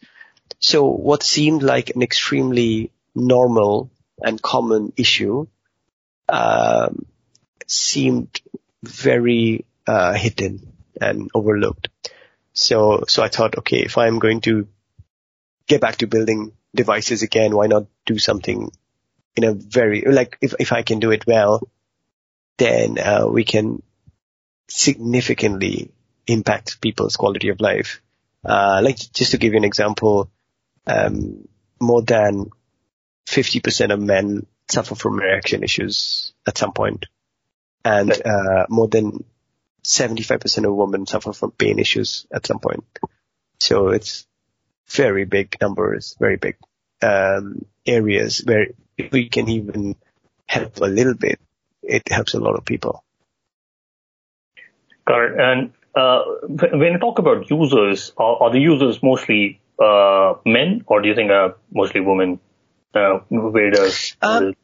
So 0.59 0.85
what 0.85 1.23
seemed 1.23 1.63
like 1.63 1.95
an 1.95 2.03
extremely 2.03 2.91
normal 3.15 3.89
and 4.23 4.41
common 4.41 4.93
issue 4.97 5.47
um, 6.29 7.05
seemed 7.67 8.41
very 8.83 9.65
uh, 9.87 10.13
hidden 10.13 10.73
and 10.99 11.29
overlooked. 11.33 11.89
So, 12.53 13.05
so 13.07 13.23
I 13.23 13.29
thought, 13.29 13.57
okay, 13.59 13.79
if 13.79 13.97
I'm 13.97 14.19
going 14.19 14.41
to 14.41 14.67
get 15.67 15.81
back 15.81 15.97
to 15.97 16.07
building 16.07 16.51
devices 16.75 17.23
again, 17.23 17.55
why 17.55 17.67
not 17.67 17.85
do 18.05 18.19
something 18.19 18.71
in 19.35 19.43
a 19.43 19.53
very, 19.53 20.01
like, 20.01 20.37
if, 20.41 20.53
if 20.59 20.73
I 20.73 20.83
can 20.83 20.99
do 20.99 21.11
it 21.11 21.25
well, 21.25 21.67
then 22.57 22.99
uh, 22.99 23.27
we 23.27 23.43
can 23.43 23.81
significantly 24.67 25.91
impact 26.27 26.81
people's 26.81 27.15
quality 27.15 27.49
of 27.49 27.61
life. 27.61 28.01
Uh, 28.43 28.81
like, 28.83 28.97
just 29.13 29.31
to 29.31 29.37
give 29.37 29.53
you 29.53 29.57
an 29.57 29.65
example, 29.65 30.29
um, 30.87 31.47
more 31.79 32.01
than 32.01 32.49
50% 33.27 33.93
of 33.93 33.99
men 33.99 34.45
suffer 34.69 34.95
from 34.95 35.19
erection 35.19 35.63
issues 35.63 36.33
at 36.47 36.57
some 36.57 36.73
point 36.73 37.05
and 37.83 38.11
uh, 38.11 38.65
more 38.69 38.87
than 38.87 39.23
75% 39.83 40.65
of 40.65 40.75
women 40.75 41.05
suffer 41.05 41.33
from 41.33 41.51
pain 41.51 41.79
issues 41.79 42.27
at 42.31 42.45
some 42.45 42.59
point. 42.59 42.85
So 43.59 43.89
it's 43.89 44.27
very 44.89 45.25
big 45.25 45.57
numbers, 45.61 46.15
very 46.19 46.37
big 46.37 46.57
um, 47.01 47.65
areas 47.85 48.43
where 48.45 48.67
if 48.97 49.11
we 49.11 49.29
can 49.29 49.49
even 49.49 49.95
help 50.45 50.77
a 50.77 50.85
little 50.85 51.15
bit, 51.15 51.39
it 51.81 52.09
helps 52.09 52.33
a 52.33 52.39
lot 52.39 52.55
of 52.55 52.65
people. 52.65 53.03
Got 55.05 55.23
it. 55.23 55.39
And 55.39 55.73
uh, 55.95 56.21
when 56.47 56.93
you 56.93 56.99
talk 56.99 57.19
about 57.19 57.49
users, 57.49 58.13
are, 58.17 58.43
are 58.43 58.51
the 58.51 58.59
users 58.59 59.01
mostly 59.01 59.61
uh, 59.79 60.35
men, 60.45 60.83
or 60.85 61.01
do 61.01 61.09
you 61.09 61.15
think 61.15 61.31
are 61.31 61.55
mostly 61.71 62.01
women? 62.01 62.39
Uh, 62.93 63.19
where 63.29 63.71
um, 64.21 64.55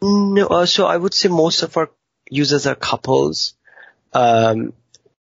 no? 0.00 0.46
Uh, 0.46 0.66
so 0.66 0.86
I 0.86 0.96
would 0.96 1.14
say 1.14 1.28
most 1.28 1.62
of 1.62 1.76
our 1.76 1.90
users 2.30 2.66
are 2.66 2.74
couples, 2.74 3.54
um, 4.12 4.72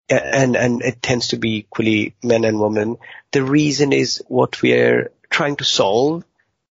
and 0.09 0.57
and 0.57 0.83
it 0.83 1.03
tends 1.03 1.29
to 1.29 1.39
be 1.39 1.59
equally 1.59 2.15
men 2.23 2.45
and 2.45 2.61
women. 2.61 2.99
The 3.33 3.43
reason 3.43 3.93
is 3.93 4.23
what 4.29 4.63
we're 4.63 5.11
trying 5.31 5.57
to 5.57 5.65
solve 5.65 6.25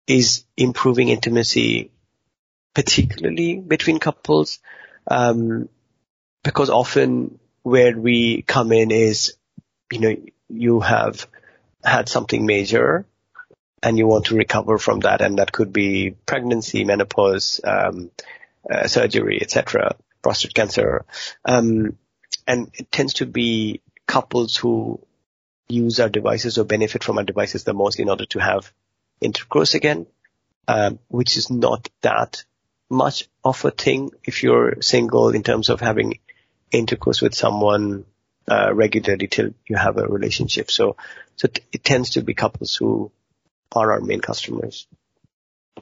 is 0.06 0.44
improving 0.56 1.08
intimacy, 1.08 1.90
particularly 2.74 3.56
between 3.56 3.98
couples, 3.98 4.58
um, 5.06 5.68
because 6.44 6.68
often 6.68 7.38
where 7.62 7.96
we 7.96 8.42
come 8.42 8.72
in 8.72 8.90
is, 8.90 9.36
you 9.90 10.00
know, 10.00 10.16
you 10.48 10.80
have 10.80 11.26
had 11.82 12.08
something 12.08 12.44
major 12.44 13.06
and 13.82 13.98
you 13.98 14.06
want 14.06 14.26
to 14.26 14.36
recover 14.36 14.78
from 14.78 15.00
that, 15.00 15.20
and 15.20 15.38
that 15.38 15.52
could 15.52 15.72
be 15.72 16.10
pregnancy, 16.26 16.84
menopause, 16.84 17.60
um, 17.64 18.10
uh, 18.70 18.86
surgery, 18.86 19.40
etc., 19.40 19.96
prostate 20.22 20.54
cancer, 20.54 21.04
um, 21.44 21.96
and 22.46 22.70
it 22.74 22.90
tends 22.92 23.14
to 23.14 23.26
be 23.26 23.80
couples 24.06 24.56
who 24.56 25.00
use 25.68 26.00
our 26.00 26.08
devices 26.08 26.58
or 26.58 26.64
benefit 26.64 27.02
from 27.02 27.18
our 27.18 27.24
devices 27.24 27.64
the 27.64 27.72
most 27.72 27.98
in 27.98 28.08
order 28.08 28.26
to 28.26 28.38
have 28.38 28.72
intercourse 29.20 29.74
again, 29.74 30.06
um, 30.68 30.98
which 31.08 31.36
is 31.36 31.50
not 31.50 31.88
that 32.02 32.44
much 32.90 33.28
of 33.42 33.64
a 33.64 33.70
thing 33.70 34.10
if 34.24 34.42
you're 34.42 34.82
single 34.82 35.30
in 35.30 35.42
terms 35.42 35.70
of 35.70 35.80
having 35.80 36.18
intercourse 36.70 37.22
with 37.22 37.34
someone 37.34 38.04
uh, 38.50 38.72
regularly 38.74 39.28
till 39.28 39.50
you 39.66 39.76
have 39.76 39.96
a 39.96 40.06
relationship. 40.06 40.70
So, 40.70 40.96
so 41.36 41.48
t- 41.48 41.62
it 41.72 41.84
tends 41.84 42.10
to 42.10 42.22
be 42.22 42.34
couples 42.34 42.76
who 42.76 43.10
are 43.76 43.92
our 43.92 44.00
main 44.00 44.20
customers. 44.20 44.86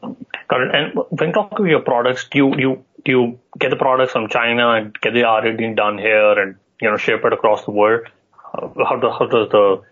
Got 0.02 0.62
it. 0.62 0.74
And 0.74 0.98
when 1.10 1.32
talking 1.32 1.58
about 1.58 1.68
your 1.68 1.80
products, 1.80 2.28
do 2.30 2.38
you, 2.38 2.54
you, 2.58 2.84
do 3.04 3.12
you 3.12 3.38
get 3.58 3.70
the 3.70 3.76
products 3.76 4.12
from 4.12 4.28
China 4.28 4.70
and 4.70 4.98
get 5.00 5.14
the 5.14 5.24
R&D 5.24 5.74
done 5.74 5.98
here 5.98 6.38
and, 6.38 6.56
you 6.80 6.90
know, 6.90 6.96
ship 6.96 7.20
it 7.24 7.32
across 7.32 7.64
the 7.64 7.70
world? 7.70 8.08
How, 8.52 8.96
do, 9.00 9.10
how 9.10 9.26
does 9.26 9.48
the 9.50 9.82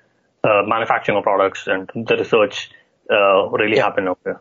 uh, 0.42 0.62
manufacturing 0.66 1.16
of 1.16 1.24
products 1.24 1.66
and 1.66 1.88
the 1.94 2.16
research 2.16 2.70
uh, 3.10 3.48
really 3.50 3.76
yeah. 3.76 3.84
happen 3.84 4.08
up 4.08 4.18
here? 4.24 4.40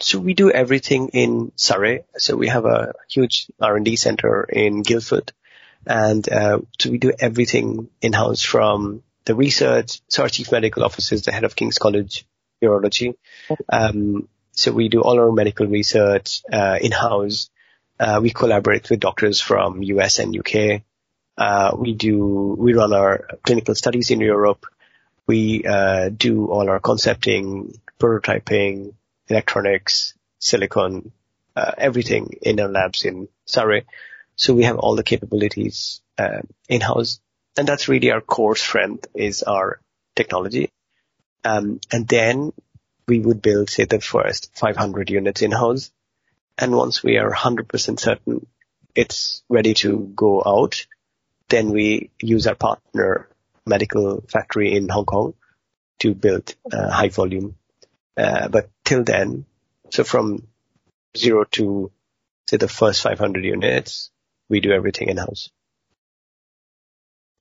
So 0.00 0.18
we 0.18 0.34
do 0.34 0.50
everything 0.50 1.08
in 1.08 1.52
Surrey. 1.56 2.04
So 2.18 2.36
we 2.36 2.48
have 2.48 2.66
a 2.66 2.92
huge 3.08 3.46
R&D 3.60 3.96
center 3.96 4.44
in 4.44 4.82
Guildford. 4.82 5.32
And 5.86 6.28
uh, 6.28 6.60
so 6.78 6.90
we 6.90 6.98
do 6.98 7.12
everything 7.18 7.88
in-house 8.02 8.42
from 8.42 9.02
the 9.24 9.34
research. 9.34 10.00
So 10.08 10.24
our 10.24 10.28
chief 10.28 10.52
medical 10.52 10.84
officer 10.84 11.14
is 11.14 11.22
the 11.22 11.32
head 11.32 11.44
of 11.44 11.56
King's 11.56 11.78
College 11.78 12.26
Urology. 12.62 13.14
Um, 13.68 14.28
so 14.52 14.72
we 14.72 14.88
do 14.88 15.00
all 15.00 15.18
our 15.18 15.32
medical 15.32 15.66
research 15.66 16.42
uh, 16.52 16.78
in-house. 16.80 17.50
Uh, 17.98 18.20
we 18.22 18.30
collaborate 18.30 18.88
with 18.90 19.00
doctors 19.00 19.40
from 19.40 19.82
US 19.82 20.18
and 20.18 20.36
UK. 20.36 20.82
Uh, 21.36 21.74
we 21.76 21.94
do 21.94 22.54
we 22.58 22.74
run 22.74 22.92
our 22.92 23.26
clinical 23.42 23.74
studies 23.74 24.10
in 24.10 24.20
Europe. 24.20 24.66
We 25.26 25.64
uh, 25.64 26.10
do 26.10 26.46
all 26.46 26.68
our 26.68 26.80
concepting, 26.80 27.80
prototyping, 27.98 28.94
electronics, 29.28 30.14
silicon, 30.38 31.12
uh, 31.56 31.72
everything 31.78 32.38
in 32.42 32.60
our 32.60 32.68
labs 32.68 33.04
in 33.04 33.28
Surrey. 33.46 33.86
So 34.36 34.54
we 34.54 34.64
have 34.64 34.78
all 34.78 34.96
the 34.96 35.04
capabilities 35.04 36.00
uh, 36.18 36.42
in-house, 36.68 37.20
and 37.56 37.66
that's 37.66 37.88
really 37.88 38.10
our 38.10 38.20
core 38.20 38.56
strength 38.56 39.06
is 39.14 39.42
our 39.42 39.80
technology. 40.16 40.70
Um, 41.44 41.80
and 41.90 42.06
then 42.06 42.52
we 43.08 43.20
would 43.20 43.42
build, 43.42 43.70
say, 43.70 43.84
the 43.84 44.00
first 44.00 44.50
500 44.54 45.10
units 45.10 45.42
in-house. 45.42 45.90
And 46.58 46.76
once 46.76 47.02
we 47.02 47.18
are 47.18 47.32
100% 47.32 47.98
certain 47.98 48.46
it's 48.94 49.42
ready 49.48 49.74
to 49.74 50.12
go 50.14 50.42
out, 50.44 50.86
then 51.48 51.70
we 51.70 52.10
use 52.20 52.46
our 52.46 52.54
partner 52.54 53.28
medical 53.66 54.22
factory 54.28 54.74
in 54.74 54.88
Hong 54.88 55.04
Kong 55.04 55.34
to 56.00 56.14
build 56.14 56.54
uh, 56.70 56.90
high 56.90 57.08
volume. 57.08 57.56
Uh, 58.16 58.48
but 58.48 58.70
till 58.84 59.04
then, 59.04 59.44
so 59.90 60.04
from 60.04 60.46
zero 61.16 61.44
to 61.52 61.90
say 62.48 62.56
the 62.56 62.68
first 62.68 63.02
500 63.02 63.44
units, 63.44 64.10
we 64.48 64.60
do 64.60 64.72
everything 64.72 65.08
in 65.08 65.16
house. 65.16 65.50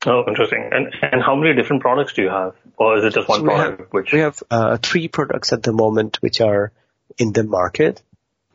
Oh, 0.05 0.23
interesting. 0.27 0.69
And 0.71 0.93
and 1.01 1.21
how 1.21 1.35
many 1.35 1.55
different 1.55 1.81
products 1.81 2.13
do 2.13 2.23
you 2.23 2.29
have, 2.29 2.55
or 2.77 2.97
is 2.97 3.03
it 3.03 3.13
just 3.13 3.29
one 3.29 3.41
so 3.41 3.45
product? 3.45 3.79
Have, 3.79 3.89
which 3.91 4.13
we 4.13 4.19
have 4.19 4.41
uh, 4.49 4.77
three 4.77 5.07
products 5.07 5.53
at 5.53 5.61
the 5.61 5.73
moment 5.73 6.21
which 6.21 6.41
are 6.41 6.71
in 7.17 7.33
the 7.33 7.43
market. 7.43 8.01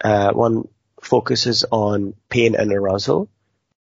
Uh, 0.03 0.33
one 0.33 0.69
focuses 1.01 1.65
on 1.71 2.15
pain 2.29 2.57
and 2.57 2.73
arousal. 2.73 3.29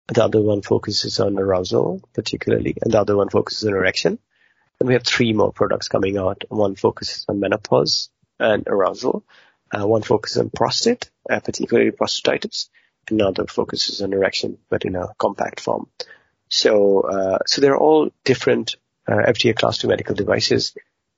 The 0.07 0.25
other 0.25 0.41
one 0.41 0.61
focuses 0.61 1.21
on 1.21 1.39
arousal, 1.39 2.01
particularly, 2.13 2.75
and 2.81 2.93
the 2.93 2.99
other 2.99 3.15
one 3.15 3.29
focuses 3.29 3.65
on 3.65 3.73
erection. 3.73 4.19
And 4.79 4.87
we 4.87 4.95
have 4.95 5.03
three 5.03 5.31
more 5.31 5.53
products 5.53 5.87
coming 5.87 6.17
out. 6.17 6.43
One 6.49 6.75
focuses 6.75 7.25
on 7.29 7.39
menopause 7.39 8.09
and 8.39 8.67
arousal. 8.67 9.23
Uh, 9.71 9.87
one 9.87 10.01
focuses 10.01 10.37
on 10.37 10.49
prostate, 10.49 11.09
uh, 11.29 11.39
particularly 11.39 11.91
prostatitis. 11.91 12.67
Another 13.09 13.47
focuses 13.47 14.01
on 14.01 14.11
erection, 14.11 14.57
but 14.69 14.83
in 14.83 14.95
a 14.95 15.13
compact 15.17 15.61
form. 15.61 15.87
So, 16.53 17.01
uh, 17.01 17.39
so 17.47 17.61
they're 17.61 17.77
all 17.77 18.11
different 18.25 18.75
uh, 19.07 19.13
FDA 19.13 19.55
class 19.55 19.79
2 19.79 19.87
medical 19.87 20.13
devices 20.13 20.75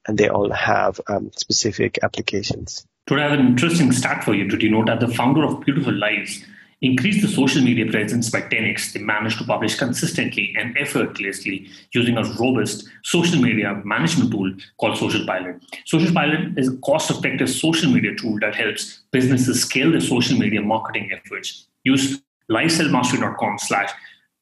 and 0.07 0.17
they 0.17 0.29
all 0.29 0.49
have 0.49 1.01
um, 1.07 1.29
specific 1.35 1.99
applications. 2.01 2.87
Today 3.05 3.23
I 3.23 3.29
have 3.29 3.39
an 3.39 3.47
interesting 3.47 3.91
stat 3.91 4.23
for 4.23 4.33
you 4.33 4.47
to 4.47 4.55
denote 4.55 4.85
that 4.85 5.01
the 5.01 5.09
founder 5.09 5.43
of 5.43 5.59
Beautiful 5.65 5.93
Lives 5.93 6.41
increased 6.81 7.21
the 7.21 7.27
social 7.27 7.61
media 7.61 7.85
presence 7.85 8.29
by 8.29 8.43
10x. 8.43 8.93
They 8.93 9.01
managed 9.01 9.39
to 9.39 9.43
publish 9.43 9.75
consistently 9.75 10.55
and 10.57 10.77
effortlessly 10.77 11.67
using 11.91 12.17
a 12.17 12.23
robust 12.39 12.87
social 13.03 13.41
media 13.41 13.81
management 13.83 14.31
tool 14.31 14.53
called 14.79 14.95
SocialPilot. 14.95 15.61
Social 15.85 16.13
Pilot 16.13 16.57
is 16.57 16.69
a 16.69 16.77
cost 16.77 17.11
effective 17.11 17.49
social 17.49 17.91
media 17.91 18.15
tool 18.15 18.39
that 18.39 18.55
helps 18.55 19.01
businesses 19.11 19.63
scale 19.63 19.91
their 19.91 19.99
social 19.99 20.39
media 20.39 20.61
marketing 20.61 21.11
efforts. 21.11 21.67
Use 21.83 22.21
lifeselfmastery.com 22.49 23.57
slash 23.57 23.91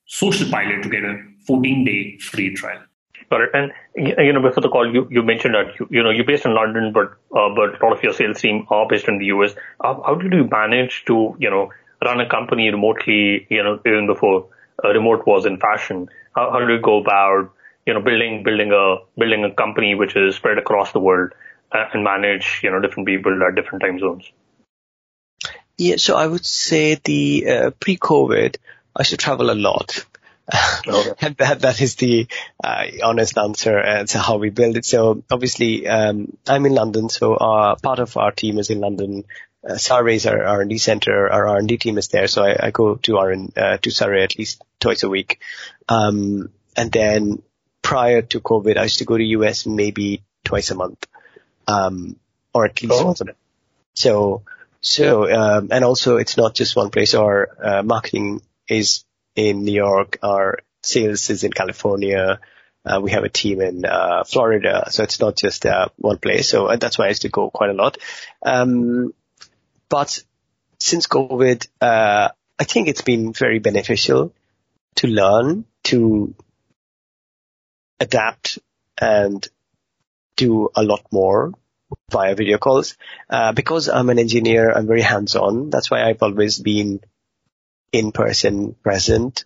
social 0.05 0.49
pilot 0.49 0.83
to 0.83 0.89
get 0.89 1.03
a 1.03 1.21
14 1.47 1.85
day 1.85 2.17
free 2.19 2.53
trial. 2.53 2.81
Got 3.29 3.41
it. 3.41 3.49
And 3.53 3.71
you 3.95 4.33
know, 4.33 4.41
before 4.41 4.61
the 4.61 4.69
call, 4.69 4.91
you, 4.91 5.07
you 5.09 5.23
mentioned 5.23 5.55
that 5.55 5.79
you, 5.79 5.87
you 5.89 6.03
know 6.03 6.09
you're 6.09 6.25
based 6.25 6.45
in 6.45 6.53
London, 6.53 6.91
but 6.93 7.13
uh, 7.35 7.49
but 7.55 7.81
a 7.81 7.85
lot 7.85 7.97
of 7.97 8.03
your 8.03 8.13
sales 8.13 8.41
team 8.41 8.65
are 8.69 8.87
based 8.87 9.07
in 9.07 9.17
the 9.17 9.25
US. 9.25 9.55
How, 9.81 10.03
how 10.05 10.15
did 10.15 10.33
you 10.33 10.47
manage 10.49 11.05
to 11.05 11.35
you 11.39 11.49
know 11.49 11.71
run 12.03 12.19
a 12.19 12.29
company 12.29 12.69
remotely? 12.69 13.47
You 13.49 13.63
know, 13.63 13.79
even 13.85 14.07
before 14.07 14.49
uh, 14.83 14.89
remote 14.89 15.25
was 15.25 15.45
in 15.45 15.57
fashion. 15.57 16.09
How, 16.35 16.51
how 16.51 16.59
did 16.59 16.69
you 16.69 16.81
go 16.81 16.99
about 17.01 17.51
you 17.85 17.93
know 17.93 18.01
building 18.01 18.43
building 18.43 18.71
a 18.71 18.97
building 19.17 19.45
a 19.45 19.51
company 19.53 19.95
which 19.95 20.15
is 20.15 20.35
spread 20.35 20.57
across 20.57 20.91
the 20.91 20.99
world 20.99 21.31
uh, 21.71 21.85
and 21.93 22.03
manage 22.03 22.59
you 22.63 22.71
know 22.71 22.79
different 22.79 23.07
people 23.07 23.41
at 23.43 23.55
different 23.55 23.81
time 23.83 23.99
zones? 23.99 24.31
Yeah, 25.77 25.95
so 25.97 26.15
I 26.15 26.27
would 26.27 26.45
say 26.45 26.99
the 27.03 27.47
uh, 27.47 27.71
pre-COVID, 27.79 28.57
I 28.95 29.03
should 29.03 29.19
travel 29.19 29.51
a 29.51 29.55
lot. 29.55 30.05
Okay. 30.87 31.13
and 31.21 31.37
that, 31.37 31.61
that 31.61 31.81
is 31.81 31.95
the 31.95 32.27
uh, 32.63 32.85
honest 33.03 33.37
answer 33.37 33.77
and 33.77 34.07
to 34.09 34.19
how 34.19 34.37
we 34.37 34.49
build 34.49 34.77
it. 34.77 34.85
So 34.85 35.23
obviously, 35.31 35.87
um, 35.87 36.37
I'm 36.47 36.65
in 36.65 36.73
London, 36.73 37.09
so 37.09 37.35
uh, 37.35 37.75
part 37.75 37.99
of 37.99 38.17
our 38.17 38.31
team 38.31 38.59
is 38.59 38.69
in 38.69 38.81
London. 38.81 39.23
Uh, 39.67 39.77
Surrey's 39.77 40.25
our 40.25 40.43
R&D 40.43 40.77
center, 40.77 41.31
our 41.31 41.47
R&D 41.47 41.77
team 41.77 41.97
is 41.97 42.09
there, 42.09 42.27
so 42.27 42.43
I, 42.43 42.67
I 42.67 42.71
go 42.71 42.95
to 42.95 43.17
R 43.17 43.33
uh, 43.55 43.77
to 43.77 43.91
Surrey 43.91 44.23
at 44.23 44.37
least 44.37 44.61
twice 44.81 45.03
a 45.03 45.09
week. 45.09 45.39
Um, 45.87 46.49
and 46.75 46.91
then 46.91 47.41
prior 47.81 48.21
to 48.21 48.41
COVID, 48.41 48.77
I 48.77 48.83
used 48.83 48.99
to 48.99 49.05
go 49.05 49.17
to 49.17 49.23
US 49.23 49.65
maybe 49.65 50.21
twice 50.43 50.71
a 50.71 50.75
month, 50.75 51.07
um, 51.67 52.17
or 52.53 52.65
at 52.65 52.81
least 52.81 52.93
oh. 52.93 53.05
once 53.05 53.21
a 53.21 53.25
month. 53.25 53.37
So, 53.93 54.41
so, 54.81 55.31
um, 55.31 55.69
and 55.71 55.85
also 55.85 56.17
it's 56.17 56.35
not 56.35 56.55
just 56.55 56.75
one 56.75 56.89
place. 56.89 57.13
Our 57.13 57.49
uh, 57.63 57.83
marketing 57.83 58.41
is 58.67 59.05
in 59.35 59.63
New 59.63 59.73
York. 59.73 60.19
Our 60.23 60.59
sales 60.81 61.29
is 61.29 61.43
in 61.43 61.51
California. 61.51 62.39
Uh, 62.85 62.99
we 63.01 63.11
have 63.11 63.23
a 63.23 63.29
team 63.29 63.61
in 63.61 63.85
uh, 63.85 64.23
Florida, 64.25 64.87
so 64.89 65.03
it's 65.03 65.19
not 65.19 65.37
just 65.37 65.65
uh, 65.65 65.87
one 65.97 66.17
place. 66.17 66.49
So 66.49 66.75
that's 66.75 66.97
why 66.97 67.05
I 67.05 67.09
used 67.09 67.21
to 67.21 67.29
go 67.29 67.49
quite 67.49 67.69
a 67.69 67.73
lot. 67.73 67.97
Um, 68.45 69.13
but 69.87 70.21
since 70.79 71.07
COVID, 71.07 71.67
uh, 71.79 72.29
I 72.59 72.63
think 72.65 72.87
it's 72.87 73.01
been 73.01 73.31
very 73.31 73.59
beneficial 73.59 74.33
to 74.95 75.07
learn 75.07 75.65
to 75.85 76.35
adapt 77.99 78.59
and 78.99 79.47
do 80.35 80.69
a 80.75 80.83
lot 80.83 81.05
more 81.11 81.53
via 82.11 82.35
video 82.35 82.57
calls. 82.57 82.97
Uh, 83.29 83.53
because 83.53 83.87
I'm 83.87 84.09
an 84.09 84.19
engineer, 84.19 84.71
I'm 84.71 84.87
very 84.87 85.01
hands-on. 85.01 85.69
That's 85.69 85.89
why 85.89 86.03
I've 86.03 86.21
always 86.21 86.59
been 86.59 86.99
in 87.93 88.11
person 88.11 88.75
present 88.83 89.45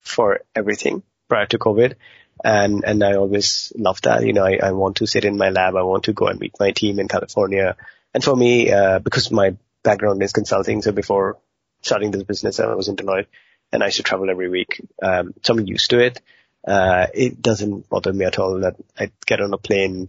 for 0.00 0.40
everything 0.54 1.02
prior 1.28 1.46
to 1.46 1.58
COVID. 1.58 1.94
And, 2.42 2.84
and 2.84 3.02
I 3.02 3.14
always 3.14 3.72
love 3.76 4.00
that. 4.02 4.24
You 4.24 4.32
know, 4.32 4.44
I, 4.44 4.58
I 4.62 4.72
want 4.72 4.96
to 4.96 5.06
sit 5.06 5.24
in 5.24 5.36
my 5.36 5.50
lab. 5.50 5.76
I 5.76 5.82
want 5.82 6.04
to 6.04 6.12
go 6.12 6.26
and 6.26 6.38
meet 6.38 6.54
my 6.58 6.70
team 6.70 6.98
in 6.98 7.08
California. 7.08 7.76
And 8.12 8.22
for 8.22 8.36
me, 8.36 8.70
uh, 8.72 9.00
because 9.00 9.30
my 9.30 9.56
background 9.82 10.22
is 10.22 10.32
consulting, 10.32 10.82
so 10.82 10.92
before 10.92 11.38
starting 11.82 12.10
this 12.10 12.22
business, 12.22 12.60
I 12.60 12.74
was 12.74 12.88
in 12.88 12.96
Deloitte 12.96 13.26
and 13.72 13.82
I 13.82 13.86
used 13.86 13.96
to 13.98 14.02
travel 14.02 14.30
every 14.30 14.48
week. 14.48 14.80
Um, 15.02 15.34
so 15.42 15.54
I'm 15.54 15.66
used 15.66 15.90
to 15.90 15.98
it. 15.98 16.20
Uh, 16.66 17.08
it 17.12 17.42
doesn't 17.42 17.88
bother 17.88 18.12
me 18.12 18.24
at 18.24 18.38
all 18.38 18.60
that 18.60 18.76
I 18.98 19.10
get 19.26 19.40
on 19.40 19.52
a 19.52 19.58
plane 19.58 20.08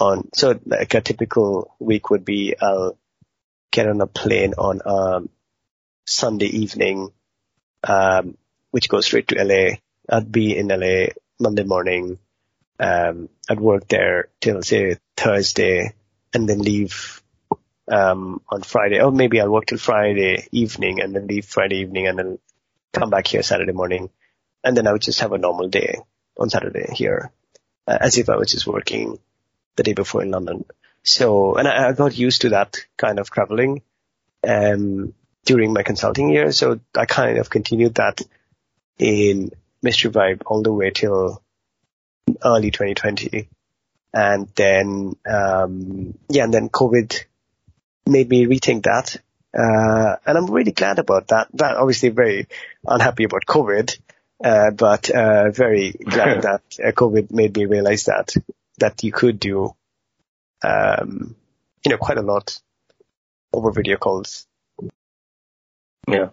on, 0.00 0.28
so 0.34 0.58
like 0.66 0.94
a 0.94 1.00
typical 1.00 1.74
week 1.78 2.10
would 2.10 2.24
be 2.24 2.56
I'll 2.60 2.98
get 3.70 3.88
on 3.88 4.00
a 4.00 4.06
plane 4.06 4.54
on, 4.58 4.80
um, 4.84 5.28
Sunday 6.04 6.46
evening, 6.46 7.12
um, 7.82 8.36
which 8.70 8.88
goes 8.88 9.06
straight 9.06 9.28
to 9.28 9.42
LA. 9.42 9.76
I'd 10.08 10.30
be 10.30 10.56
in 10.56 10.68
LA 10.68 11.12
Monday 11.40 11.64
morning. 11.64 12.18
Um, 12.78 13.28
I'd 13.48 13.60
work 13.60 13.88
there 13.88 14.28
till 14.40 14.62
say 14.62 14.98
Thursday 15.16 15.94
and 16.32 16.48
then 16.48 16.58
leave, 16.58 17.22
um, 17.88 18.40
on 18.48 18.62
Friday. 18.62 19.00
Or 19.00 19.12
maybe 19.12 19.40
I'll 19.40 19.50
work 19.50 19.66
till 19.66 19.78
Friday 19.78 20.48
evening 20.52 21.00
and 21.00 21.14
then 21.14 21.26
leave 21.26 21.46
Friday 21.46 21.76
evening 21.76 22.06
and 22.06 22.18
then 22.18 22.38
come 22.92 23.10
back 23.10 23.26
here 23.26 23.42
Saturday 23.42 23.72
morning. 23.72 24.10
And 24.62 24.76
then 24.76 24.86
I 24.86 24.92
would 24.92 25.02
just 25.02 25.20
have 25.20 25.32
a 25.32 25.38
normal 25.38 25.68
day 25.68 25.98
on 26.38 26.50
Saturday 26.50 26.92
here, 26.94 27.30
uh, 27.86 27.98
as 28.00 28.18
if 28.18 28.28
I 28.28 28.36
was 28.36 28.50
just 28.50 28.66
working 28.66 29.18
the 29.76 29.82
day 29.82 29.92
before 29.92 30.22
in 30.22 30.30
London. 30.30 30.64
So, 31.02 31.54
and 31.54 31.68
I, 31.68 31.88
I 31.88 31.92
got 31.92 32.16
used 32.16 32.42
to 32.42 32.50
that 32.50 32.78
kind 32.96 33.18
of 33.18 33.30
traveling. 33.30 33.82
Um, 34.46 35.14
during 35.44 35.72
my 35.72 35.82
consulting 35.82 36.30
year. 36.30 36.52
So 36.52 36.80
I 36.96 37.06
kind 37.06 37.38
of 37.38 37.50
continued 37.50 37.96
that 37.96 38.20
in 38.98 39.50
MysteryVibe 39.84 40.42
all 40.46 40.62
the 40.62 40.72
way 40.72 40.90
till 40.90 41.42
early 42.44 42.70
2020. 42.70 43.48
And 44.12 44.48
then, 44.54 45.16
um, 45.26 46.16
yeah, 46.28 46.44
and 46.44 46.54
then 46.54 46.68
COVID 46.68 47.24
made 48.06 48.28
me 48.28 48.46
rethink 48.46 48.84
that. 48.84 49.16
Uh, 49.56 50.16
and 50.26 50.38
I'm 50.38 50.46
really 50.46 50.72
glad 50.72 50.98
about 50.98 51.28
that. 51.28 51.48
That 51.54 51.76
obviously 51.76 52.08
very 52.10 52.46
unhappy 52.86 53.24
about 53.24 53.44
COVID, 53.46 53.98
uh, 54.42 54.70
but, 54.70 55.10
uh, 55.10 55.50
very 55.50 55.90
glad 56.04 56.42
that 56.42 56.62
uh, 56.82 56.92
COVID 56.92 57.32
made 57.32 57.56
me 57.56 57.66
realize 57.66 58.04
that, 58.04 58.34
that 58.78 59.02
you 59.04 59.12
could 59.12 59.38
do, 59.38 59.74
um, 60.62 61.36
you 61.84 61.90
know, 61.90 61.98
quite 61.98 62.18
a 62.18 62.22
lot 62.22 62.60
over 63.52 63.70
video 63.70 63.96
calls 63.96 64.46
yeah. 66.08 66.28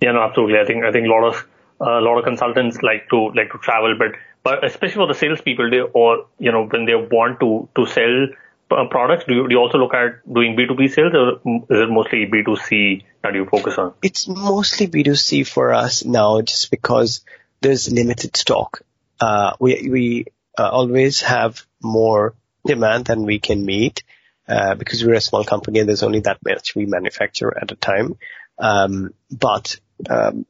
Yeah, 0.00 0.12
no, 0.12 0.22
absolutely. 0.22 0.58
I 0.58 0.64
think 0.64 0.84
I 0.84 0.92
think 0.92 1.06
a 1.06 1.10
lot 1.10 1.24
of 1.24 1.46
a 1.80 2.00
lot 2.00 2.18
of 2.18 2.24
consultants 2.24 2.82
like 2.82 3.08
to 3.10 3.30
like 3.34 3.52
to 3.52 3.58
travel, 3.58 3.96
but 3.98 4.12
but 4.42 4.64
especially 4.64 4.96
for 4.96 5.06
the 5.06 5.14
salespeople, 5.14 5.70
they 5.70 5.80
or 5.80 6.26
you 6.38 6.52
know 6.52 6.66
when 6.66 6.86
they 6.86 6.94
want 6.94 7.40
to 7.40 7.68
to 7.76 7.86
sell 7.86 8.28
uh, 8.70 8.86
products, 8.88 9.24
do 9.26 9.34
you, 9.34 9.48
do 9.48 9.54
you 9.54 9.60
also 9.60 9.78
look 9.78 9.94
at 9.94 10.22
doing 10.32 10.56
B 10.56 10.66
two 10.66 10.74
B 10.74 10.88
sales, 10.88 11.12
or 11.14 11.40
is 11.68 11.80
it 11.82 11.90
mostly 11.90 12.24
B 12.26 12.42
two 12.44 12.56
C 12.56 13.04
that 13.22 13.34
you 13.34 13.46
focus 13.46 13.76
on? 13.76 13.94
It's 14.02 14.26
mostly 14.28 14.86
B 14.86 15.02
two 15.02 15.16
C 15.16 15.44
for 15.44 15.72
us 15.74 16.04
now, 16.04 16.40
just 16.40 16.70
because 16.70 17.22
there's 17.60 17.92
limited 17.92 18.36
stock. 18.36 18.82
Uh, 19.20 19.54
we 19.60 19.88
we 19.90 20.24
uh, 20.58 20.68
always 20.68 21.20
have 21.20 21.66
more 21.82 22.34
demand 22.64 23.04
than 23.04 23.24
we 23.24 23.38
can 23.38 23.64
meet. 23.64 24.02
Uh, 24.48 24.74
because 24.74 25.04
we're 25.04 25.14
a 25.14 25.20
small 25.20 25.44
company 25.44 25.78
and 25.78 25.88
there's 25.88 26.02
only 26.02 26.18
that 26.18 26.38
much 26.44 26.74
we 26.74 26.84
manufacture 26.84 27.56
at 27.56 27.70
a 27.70 27.76
time. 27.76 28.16
Um, 28.60 29.14
but 29.30 29.80
um, 30.08 30.46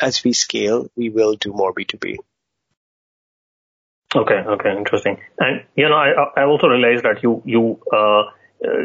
as 0.00 0.22
we 0.22 0.32
scale, 0.32 0.88
we 0.94 1.08
will 1.08 1.34
do 1.34 1.52
more 1.52 1.72
B2B. 1.72 2.18
Okay, 4.14 4.34
okay, 4.34 4.76
interesting. 4.76 5.18
And 5.38 5.64
you 5.74 5.88
know, 5.88 5.96
I 5.96 6.40
I 6.40 6.44
also 6.44 6.68
realized 6.68 7.04
that 7.04 7.22
you 7.22 7.42
you 7.44 7.80
uh, 7.92 8.22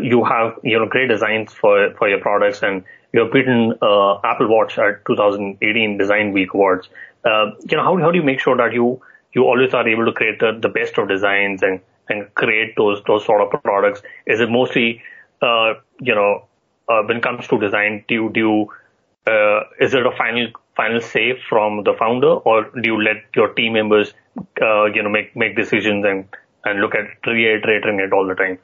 you 0.02 0.24
have 0.24 0.60
you 0.64 0.80
know 0.80 0.88
great 0.88 1.10
designs 1.10 1.54
for 1.54 1.94
for 1.98 2.10
your 2.10 2.20
products, 2.20 2.64
and 2.64 2.84
you 3.14 3.22
have 3.22 3.32
beaten 3.32 3.74
uh, 3.82 4.20
Apple 4.24 4.48
Watch 4.48 4.78
at 4.80 5.06
2018 5.06 5.98
Design 5.98 6.32
Week 6.34 6.54
Awards. 6.54 6.90
Uh, 7.24 7.52
you 7.70 7.78
know, 7.78 7.84
how 7.84 7.98
how 7.98 8.12
do 8.12 8.18
you 8.18 8.24
make 8.24 8.40
sure 8.40 8.58
that 8.58 8.74
you 8.74 9.02
you 9.34 9.44
always 9.44 9.74
are 9.74 9.88
able 9.88 10.06
to 10.06 10.12
create 10.12 10.40
the, 10.40 10.58
the 10.60 10.70
best 10.70 10.98
of 10.98 11.08
designs 11.08 11.62
and 11.62 11.82
and 12.10 12.34
create 12.34 12.76
those 12.76 13.02
those 13.06 13.24
sort 13.24 13.42
of 13.42 13.64
products? 13.64 14.02
Is 14.26 14.42
it 14.42 14.50
mostly 14.50 15.02
uh, 15.42 15.76
you 16.00 16.16
know 16.16 16.48
uh, 16.92 17.02
when 17.08 17.18
it 17.18 17.24
comes 17.24 17.48
to 17.48 17.60
design, 17.60 18.04
do 18.08 18.14
you, 18.14 18.30
do 18.34 18.40
you, 18.40 18.56
uh, 19.34 19.60
is 19.80 19.94
it 19.94 20.06
a 20.06 20.12
final 20.18 20.48
final 20.76 21.02
say 21.02 21.34
from 21.50 21.84
the 21.84 21.94
founder, 21.98 22.34
or 22.50 22.64
do 22.72 22.82
you 22.84 23.02
let 23.02 23.18
your 23.36 23.54
team 23.54 23.74
members, 23.74 24.14
uh, 24.62 24.86
you 24.86 25.04
know, 25.04 25.10
make 25.10 25.36
make 25.36 25.56
decisions 25.56 26.06
and 26.06 26.26
and 26.64 26.82
look 26.82 26.96
at 26.96 27.06
reiterating 27.26 28.00
it 28.00 28.14
all 28.14 28.28
the 28.28 28.36
time? 28.36 28.58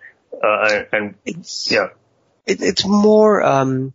Uh, 0.44 0.84
and 0.92 1.16
it's, 1.26 1.72
yeah, 1.72 1.88
it, 2.46 2.62
it's 2.62 2.86
more. 2.86 3.44
Um, 3.44 3.94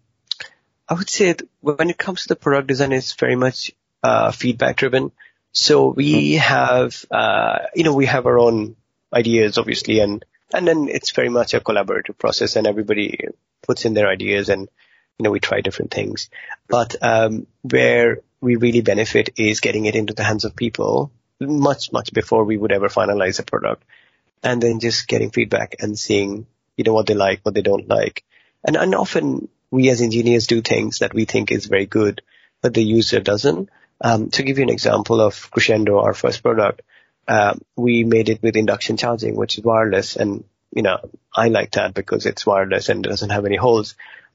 I 0.89 0.95
would 0.95 1.11
say 1.11 1.35
when 1.61 1.91
it 1.91 1.99
comes 1.99 2.23
to 2.23 2.29
the 2.29 2.37
product 2.37 2.69
design, 2.69 2.93
it's 2.93 3.13
very 3.15 3.37
much 3.37 3.73
uh, 4.03 4.31
feedback 4.31 4.77
driven. 4.77 5.13
So 5.53 5.89
we 5.89 6.35
have, 6.35 7.05
uh, 7.11 7.59
you 7.75 7.85
know, 7.85 7.95
we 7.95 8.07
have 8.07 8.27
our 8.27 8.39
own 8.39 8.77
ideas, 9.13 9.59
obviously, 9.59 10.01
and 10.01 10.25
and 10.53 10.67
then 10.67 10.89
it's 10.89 11.11
very 11.11 11.29
much 11.29 11.55
a 11.55 11.61
collaborative 11.61 12.19
process, 12.19 12.57
and 12.57 12.67
everybody 12.67 13.29
puts 13.67 13.85
in 13.85 13.95
their 13.95 14.09
ideas 14.09 14.49
and, 14.49 14.63
you 15.19 15.23
know, 15.23 15.31
we 15.31 15.41
try 15.41 15.61
different 15.61 15.93
things. 15.93 16.31
But, 16.69 16.97
um, 17.03 17.47
where 17.63 18.21
we 18.41 18.57
really 18.57 18.81
benefit 18.81 19.31
is 19.37 19.61
getting 19.61 19.87
it 19.87 19.95
into 19.95 20.15
the 20.15 20.25
hands 20.25 20.45
of 20.45 20.57
people 20.57 21.13
much, 21.41 21.93
much 21.93 22.13
before 22.13 22.45
we 22.45 22.57
would 22.57 22.73
ever 22.73 22.89
finalize 22.89 23.39
a 23.39 23.45
product 23.45 23.85
and 24.43 24.61
then 24.63 24.81
just 24.81 25.07
getting 25.07 25.31
feedback 25.31 25.77
and 25.81 25.99
seeing, 25.99 26.47
you 26.77 26.85
know, 26.85 26.93
what 26.93 27.07
they 27.07 27.15
like, 27.15 27.41
what 27.43 27.55
they 27.55 27.63
don't 27.63 27.89
like. 27.89 28.25
And, 28.65 28.77
and 28.77 28.95
often 28.95 29.49
we 29.71 29.89
as 29.91 30.01
engineers 30.01 30.47
do 30.47 30.61
things 30.61 30.99
that 30.99 31.15
we 31.15 31.25
think 31.25 31.51
is 31.51 31.67
very 31.67 31.87
good, 31.87 32.23
but 32.61 32.75
the 32.75 32.83
user 32.83 33.21
doesn't. 33.21 33.71
Um, 34.01 34.31
to 34.31 34.43
give 34.43 34.59
you 34.59 34.65
an 34.65 34.71
example 34.71 35.21
of 35.21 35.51
Crescendo, 35.51 36.01
our 36.01 36.15
first 36.15 36.43
product, 36.43 36.83
uh, 37.29 37.55
we 37.77 38.05
made 38.05 38.29
it 38.29 38.43
with 38.43 38.57
induction 38.57 38.97
charging, 38.97 39.37
which 39.37 39.59
is 39.59 39.65
wireless. 39.65 40.17
And, 40.17 40.45
you 40.75 40.83
know, 40.83 40.99
I 41.35 41.49
like 41.49 41.73
that 41.73 41.95
because 41.95 42.27
it's 42.27 42.47
wireless 42.47 42.89
and 42.89 43.05
doesn't 43.05 43.31
have 43.31 43.47
any 43.47 43.57
holes. 43.57 43.95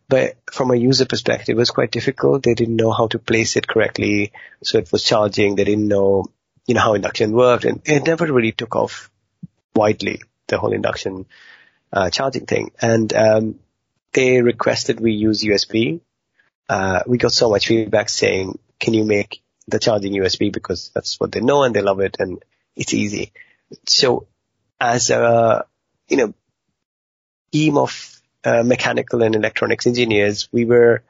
But 0.10 0.38
from 0.52 0.72
a 0.72 0.76
user 0.76 1.06
perspective, 1.06 1.56
it 1.56 1.60
was 1.60 1.72
quite 1.72 1.92
difficult. 1.92 2.44
They 2.44 2.54
didn't 2.54 2.78
know 2.78 2.92
how 2.92 3.08
to 3.08 3.20
place 3.20 3.58
it 3.58 3.68
correctly. 3.68 4.32
So 4.64 4.78
it 4.78 4.92
was 4.92 5.04
charging. 5.04 5.56
They 5.56 5.66
didn't 5.66 5.88
know, 5.88 6.26
you 6.66 6.76
know, 6.76 6.82
how 6.82 6.94
induction 6.94 7.34
worked 7.34 7.66
and 7.66 7.82
it 7.86 8.06
never 8.06 8.32
really 8.32 8.54
took 8.54 8.76
off 8.76 9.10
widely, 9.76 10.22
the 10.48 10.58
whole 10.58 10.72
induction, 10.72 11.26
uh, 11.92 12.10
charging 12.10 12.46
thing. 12.46 12.72
And, 12.82 13.14
um, 13.14 13.60
they 14.14 14.42
requested 14.42 15.00
we 15.00 15.12
use 15.12 15.44
USB. 15.44 16.00
Uh, 16.70 17.02
we 17.06 17.18
got 17.18 17.34
so 17.34 17.50
much 17.50 17.68
feedback 17.68 18.10
saying, 18.10 18.58
can 18.80 18.94
you 18.94 19.04
make 19.04 19.42
the 19.68 19.80
charging 19.80 20.14
USB 20.14 20.52
because 20.52 20.90
that's 20.94 21.20
what 21.20 21.32
they 21.32 21.42
know 21.42 21.64
and 21.64 21.76
they 21.76 21.82
love 21.82 22.00
it 22.00 22.18
and 22.20 22.42
it's 22.78 22.94
easy. 22.94 23.34
So 23.86 24.28
as 24.80 25.10
a, 25.10 25.66
you 26.08 26.18
know, 26.18 26.34
team 27.52 27.78
of 27.78 28.22
uh, 28.44 28.64
mechanical 28.64 29.24
and 29.24 29.36
electronics 29.36 29.88
engineers, 29.88 30.48
we 30.52 30.66
were, 30.66 31.04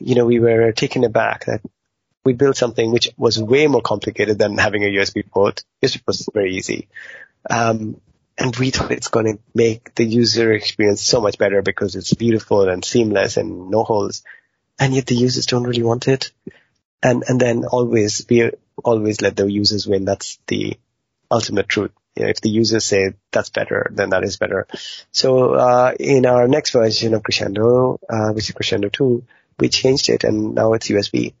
you 0.00 0.14
know, 0.14 0.26
we 0.26 0.40
were 0.40 0.72
taken 0.72 1.04
aback 1.04 1.44
that 1.44 1.60
we 2.24 2.32
built 2.32 2.56
something 2.56 2.90
which 2.90 3.10
was 3.16 3.40
way 3.40 3.66
more 3.66 3.82
complicated 3.82 4.38
than 4.38 4.58
having 4.58 4.82
a 4.82 4.88
USB 4.88 5.28
port. 5.30 5.62
USB 5.82 6.04
port 6.04 6.18
is 6.18 6.28
very 6.32 6.56
easy. 6.56 6.88
Um, 7.48 8.00
and 8.36 8.56
we 8.56 8.70
thought 8.70 8.90
it's 8.90 9.08
going 9.08 9.26
to 9.26 9.42
make 9.54 9.94
the 9.94 10.04
user 10.04 10.52
experience 10.52 11.02
so 11.02 11.20
much 11.20 11.38
better 11.38 11.62
because 11.62 11.94
it's 11.94 12.14
beautiful 12.14 12.68
and 12.68 12.84
seamless 12.84 13.36
and 13.36 13.70
no 13.70 13.84
holes. 13.84 14.24
And 14.78 14.92
yet 14.92 15.06
the 15.06 15.14
users 15.14 15.46
don't 15.46 15.64
really 15.64 15.84
want 15.84 16.08
it 16.08 16.32
and 17.04 17.22
and 17.28 17.38
then 17.38 17.64
always 17.64 18.26
we 18.28 18.50
always 18.82 19.20
let 19.20 19.36
the 19.36 19.50
users 19.50 19.86
win. 19.86 20.04
That's 20.04 20.38
the 20.46 20.78
ultimate 21.30 21.68
truth. 21.68 21.92
You 22.16 22.24
know, 22.24 22.28
if 22.30 22.40
the 22.40 22.50
users 22.50 22.84
say 22.84 23.14
that's 23.32 23.50
better, 23.50 23.90
then 23.92 24.10
that 24.10 24.24
is 24.24 24.36
better. 24.36 24.66
So 25.10 25.54
uh, 25.54 25.92
in 25.98 26.26
our 26.26 26.46
next 26.46 26.70
version 26.70 27.14
of 27.14 27.22
Crescendo, 27.22 27.98
uh, 28.08 28.32
which 28.32 28.48
is 28.48 28.54
Crescendo 28.54 28.88
2, 28.88 29.24
we 29.58 29.68
changed 29.68 30.08
it 30.08 30.24
and 30.24 30.54
now 30.54 30.74
it's 30.74 30.88
USB. 30.88 31.34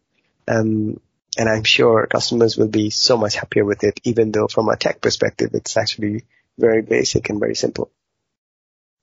Um, 0.48 1.00
and 1.36 1.48
I'm 1.48 1.64
sure 1.64 2.06
customers 2.06 2.56
will 2.56 2.68
be 2.68 2.90
so 2.90 3.16
much 3.16 3.34
happier 3.34 3.64
with 3.64 3.82
it, 3.84 4.00
even 4.04 4.30
though 4.30 4.48
from 4.48 4.68
a 4.68 4.76
tech 4.76 5.00
perspective, 5.00 5.50
it's 5.54 5.76
actually 5.76 6.24
very 6.58 6.82
basic 6.82 7.28
and 7.30 7.40
very 7.40 7.54
simple. 7.54 7.90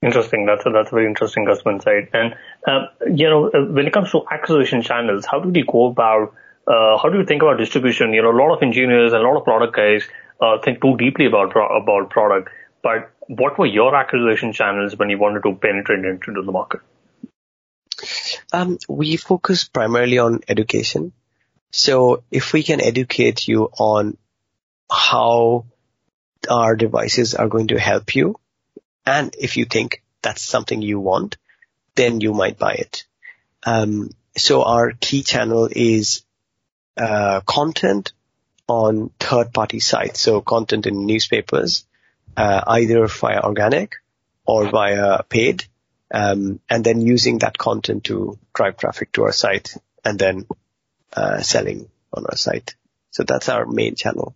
Interesting. 0.01 0.45
That's 0.45 0.65
a, 0.65 0.69
that's 0.71 0.91
a 0.91 0.95
very 0.95 1.07
interesting 1.07 1.45
customer 1.45 1.73
insight. 1.73 2.09
And, 2.13 2.35
uh, 2.65 2.87
you 3.13 3.29
know, 3.29 3.49
uh, 3.49 3.65
when 3.65 3.85
it 3.85 3.93
comes 3.93 4.11
to 4.11 4.23
acquisition 4.31 4.81
channels, 4.81 5.25
how 5.29 5.39
do 5.39 5.49
we 5.49 5.63
go 5.63 5.87
about 5.87 6.33
uh, 6.71 6.97
how 6.97 7.09
do 7.09 7.17
you 7.17 7.25
think 7.25 7.41
about 7.41 7.57
distribution? 7.57 8.13
You 8.13 8.21
know, 8.21 8.31
a 8.31 8.39
lot 8.41 8.55
of 8.55 8.63
engineers 8.63 9.11
and 9.11 9.21
a 9.21 9.27
lot 9.27 9.37
of 9.37 9.43
product 9.43 9.75
guys 9.75 10.03
uh, 10.39 10.57
think 10.63 10.81
too 10.81 10.95
deeply 10.97 11.25
about 11.25 11.51
about 11.55 12.09
product. 12.09 12.49
But 12.81 13.11
what 13.27 13.59
were 13.59 13.65
your 13.65 13.95
acquisition 13.95 14.53
channels 14.53 14.95
when 14.97 15.09
you 15.09 15.17
wanted 15.17 15.43
to 15.43 15.53
penetrate 15.55 16.05
into 16.05 16.41
the 16.41 16.51
market? 16.51 16.79
Um, 18.53 18.77
we 18.87 19.17
focus 19.17 19.65
primarily 19.65 20.17
on 20.17 20.41
education. 20.47 21.11
So 21.71 22.23
if 22.31 22.53
we 22.53 22.63
can 22.63 22.81
educate 22.81 23.47
you 23.47 23.69
on 23.77 24.17
how 24.89 25.65
our 26.49 26.75
devices 26.75 27.35
are 27.35 27.47
going 27.47 27.67
to 27.67 27.79
help 27.79 28.15
you, 28.15 28.35
and 29.05 29.35
if 29.39 29.57
you 29.57 29.65
think 29.65 30.03
that's 30.21 30.41
something 30.41 30.81
you 30.81 30.99
want, 30.99 31.37
then 31.95 32.21
you 32.21 32.33
might 32.33 32.57
buy 32.57 32.73
it. 32.73 33.05
Um, 33.63 34.09
so 34.37 34.63
our 34.63 34.91
key 34.93 35.23
channel 35.23 35.69
is 35.71 36.23
uh, 36.97 37.41
content 37.41 38.13
on 38.67 39.11
third-party 39.19 39.79
sites, 39.79 40.19
so 40.19 40.41
content 40.41 40.85
in 40.85 41.05
newspapers, 41.05 41.85
uh, 42.37 42.63
either 42.67 43.07
via 43.07 43.41
organic 43.41 43.95
or 44.45 44.69
via 44.69 45.23
paid, 45.23 45.65
um, 46.13 46.59
and 46.69 46.83
then 46.83 47.01
using 47.01 47.39
that 47.39 47.57
content 47.57 48.05
to 48.05 48.37
drive 48.53 48.77
traffic 48.77 49.11
to 49.13 49.23
our 49.23 49.31
site 49.31 49.73
and 50.03 50.17
then 50.17 50.47
uh, 51.13 51.41
selling 51.41 51.89
on 52.13 52.25
our 52.25 52.37
site. 52.37 52.75
So 53.11 53.23
that's 53.23 53.49
our 53.49 53.65
main 53.65 53.95
channel. 53.95 54.35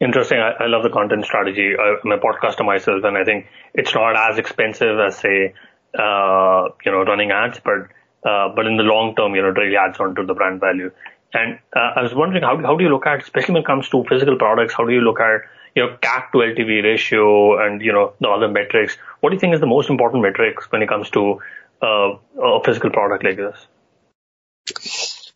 Interesting. 0.00 0.38
I, 0.38 0.64
I 0.64 0.66
love 0.66 0.82
the 0.82 0.90
content 0.90 1.24
strategy. 1.24 1.72
I, 1.78 1.96
I'm 2.04 2.12
a 2.12 2.18
podcaster 2.18 2.64
myself, 2.64 3.04
and 3.04 3.16
I 3.16 3.24
think 3.24 3.46
it's 3.72 3.94
not 3.94 4.16
as 4.30 4.38
expensive 4.38 4.98
as 4.98 5.16
say, 5.18 5.54
uh, 5.96 6.68
you 6.84 6.92
know, 6.92 7.04
running 7.04 7.30
ads, 7.30 7.60
but 7.64 7.88
uh, 8.24 8.48
but 8.54 8.66
in 8.66 8.76
the 8.76 8.82
long 8.82 9.14
term, 9.14 9.34
you 9.34 9.42
know, 9.42 9.48
it 9.48 9.58
really 9.58 9.76
adds 9.76 9.98
on 10.00 10.14
to 10.14 10.24
the 10.24 10.34
brand 10.34 10.60
value. 10.60 10.90
And 11.32 11.58
uh, 11.74 11.90
I 11.96 12.02
was 12.02 12.14
wondering, 12.14 12.42
how, 12.42 12.56
how 12.58 12.76
do 12.76 12.84
you 12.84 12.90
look 12.90 13.06
at, 13.06 13.22
especially 13.22 13.54
when 13.54 13.62
it 13.62 13.66
comes 13.66 13.88
to 13.90 14.04
physical 14.04 14.36
products, 14.36 14.72
how 14.72 14.84
do 14.84 14.92
you 14.92 15.00
look 15.00 15.20
at, 15.20 15.42
you 15.74 15.84
know, 15.84 15.96
CAC 16.00 16.30
to 16.32 16.38
LTV 16.38 16.84
ratio 16.84 17.64
and, 17.64 17.82
you 17.82 17.92
know, 17.92 18.14
the 18.20 18.28
other 18.28 18.48
metrics? 18.48 18.96
What 19.20 19.30
do 19.30 19.36
you 19.36 19.40
think 19.40 19.54
is 19.54 19.60
the 19.60 19.66
most 19.66 19.90
important 19.90 20.22
metrics 20.22 20.70
when 20.70 20.82
it 20.82 20.88
comes 20.88 21.10
to 21.10 21.40
uh, 21.82 22.16
a 22.40 22.64
physical 22.64 22.90
product 22.90 23.24
like 23.24 23.36
this? 23.36 23.66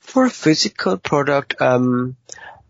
For 0.00 0.26
a 0.26 0.30
physical 0.30 0.96
product, 0.96 1.60
um, 1.60 2.16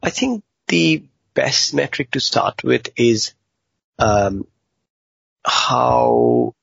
I 0.03 0.11
think 0.11 0.43
the 0.67 1.05
best 1.35 1.75
metric 1.75 2.13
to 2.13 2.21
start 2.21 2.65
with 2.65 2.89
is 2.97 3.35
um, 3.99 4.47
how 5.45 6.55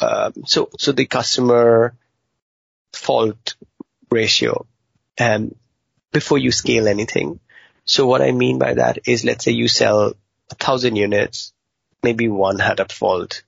um, 0.00 0.32
so 0.46 0.70
so 0.78 0.92
the 0.92 1.06
customer 1.06 1.94
fault 2.92 3.54
ratio 4.10 4.66
um, 5.18 5.54
before 6.12 6.38
you 6.38 6.52
scale 6.52 6.88
anything. 6.88 7.40
So 7.84 8.06
what 8.06 8.22
I 8.22 8.32
mean 8.32 8.58
by 8.58 8.74
that 8.74 8.98
is 9.06 9.24
let's 9.24 9.44
say 9.44 9.52
you 9.52 9.68
sell 9.68 10.12
a 10.50 10.54
thousand 10.54 10.96
units, 10.96 11.52
maybe 12.02 12.28
one 12.28 12.58
had 12.58 12.80
a 12.80 12.88
fault. 12.88 13.42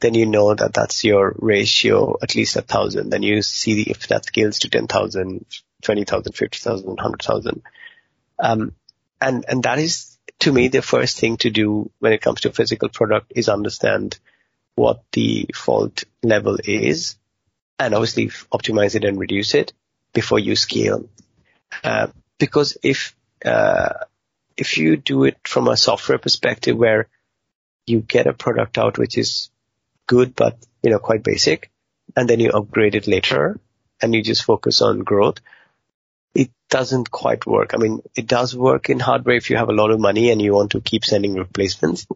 Then 0.00 0.14
you 0.14 0.26
know 0.26 0.54
that 0.54 0.74
that's 0.74 1.04
your 1.04 1.34
ratio, 1.38 2.16
at 2.22 2.34
least 2.34 2.56
a 2.56 2.62
thousand. 2.62 3.10
Then 3.10 3.22
you 3.22 3.42
see 3.42 3.82
if 3.82 4.08
that 4.08 4.26
scales 4.26 4.58
to 4.60 4.68
10,000, 4.68 5.46
20,000, 5.82 6.32
50,000, 6.32 6.86
100,000. 6.86 7.62
Um, 8.38 8.74
and, 9.20 9.44
and 9.48 9.62
that 9.62 9.78
is 9.78 10.18
to 10.40 10.52
me 10.52 10.68
the 10.68 10.82
first 10.82 11.18
thing 11.18 11.36
to 11.38 11.50
do 11.50 11.90
when 12.00 12.12
it 12.12 12.20
comes 12.20 12.42
to 12.42 12.50
a 12.50 12.52
physical 12.52 12.88
product 12.88 13.32
is 13.34 13.48
understand 13.48 14.18
what 14.74 15.02
the 15.12 15.48
fault 15.54 16.04
level 16.22 16.58
is 16.62 17.16
and 17.78 17.94
obviously 17.94 18.28
optimize 18.52 18.94
it 18.94 19.04
and 19.04 19.18
reduce 19.18 19.54
it 19.54 19.72
before 20.12 20.38
you 20.38 20.56
scale. 20.56 21.08
Uh, 21.82 22.08
because 22.38 22.76
if 22.82 23.16
uh, 23.44 23.94
if 24.56 24.78
you 24.78 24.96
do 24.96 25.24
it 25.24 25.36
from 25.44 25.68
a 25.68 25.76
software 25.76 26.18
perspective 26.18 26.76
where 26.76 27.08
you 27.86 28.00
get 28.00 28.26
a 28.26 28.32
product 28.32 28.78
out 28.78 28.96
which 28.96 29.18
is 29.18 29.50
good 30.06 30.34
but 30.34 30.56
you 30.82 30.90
know 30.90 30.98
quite 30.98 31.22
basic, 31.22 31.70
and 32.16 32.28
then 32.28 32.40
you 32.40 32.50
upgrade 32.50 32.94
it 32.94 33.06
later 33.06 33.58
and 34.00 34.14
you 34.14 34.22
just 34.22 34.44
focus 34.44 34.82
on 34.82 35.00
growth, 35.00 35.38
it 36.34 36.50
doesn't 36.68 37.10
quite 37.10 37.46
work. 37.46 37.74
I 37.74 37.76
mean, 37.78 38.02
it 38.16 38.26
does 38.26 38.54
work 38.54 38.90
in 38.90 38.98
hardware 39.00 39.36
if 39.36 39.50
you 39.50 39.56
have 39.56 39.68
a 39.68 39.74
lot 39.74 39.90
of 39.90 40.00
money 40.00 40.30
and 40.30 40.42
you 40.42 40.52
want 40.52 40.72
to 40.72 40.80
keep 40.80 41.04
sending 41.04 41.34
replacements, 41.34 42.06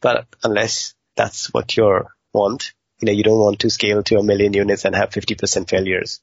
but 0.00 0.26
unless 0.42 0.94
that's 1.16 1.52
what 1.52 1.76
you 1.76 2.06
want, 2.32 2.72
you 3.04 3.12
know, 3.12 3.16
you 3.16 3.22
don't 3.22 3.38
want 3.38 3.60
to 3.60 3.70
scale 3.70 4.02
to 4.02 4.18
a 4.18 4.22
million 4.22 4.54
units 4.54 4.84
and 4.84 4.94
have 4.94 5.10
50% 5.10 5.68
failures. 5.68 6.20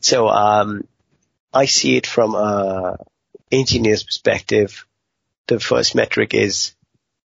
So, 0.00 0.28
um, 0.28 0.86
I 1.52 1.66
see 1.66 1.96
it 1.96 2.06
from 2.06 2.34
a 2.34 2.98
engineer's 3.50 4.02
perspective. 4.02 4.84
The 5.46 5.60
first 5.60 5.94
metric 5.94 6.34
is 6.34 6.74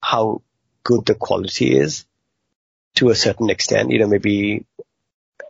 how 0.02 0.42
good 0.84 1.06
the 1.06 1.16
quality 1.16 1.78
is 1.78 2.06
to 2.96 3.10
a 3.10 3.16
certain 3.16 3.50
extent, 3.50 3.92
you 3.92 4.00
know, 4.00 4.08
maybe 4.08 4.66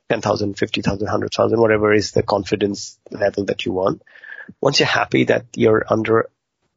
10,000, 0.09 0.57
50,000, 0.57 1.05
100,000, 1.05 1.59
whatever 1.59 1.93
is 1.93 2.11
the 2.11 2.21
confidence 2.21 2.99
level 3.09 3.45
that 3.45 3.65
you 3.65 3.71
want. 3.71 4.01
Once 4.59 4.79
you're 4.79 4.87
happy 4.87 5.23
that 5.23 5.45
you're 5.55 5.85
under 5.89 6.29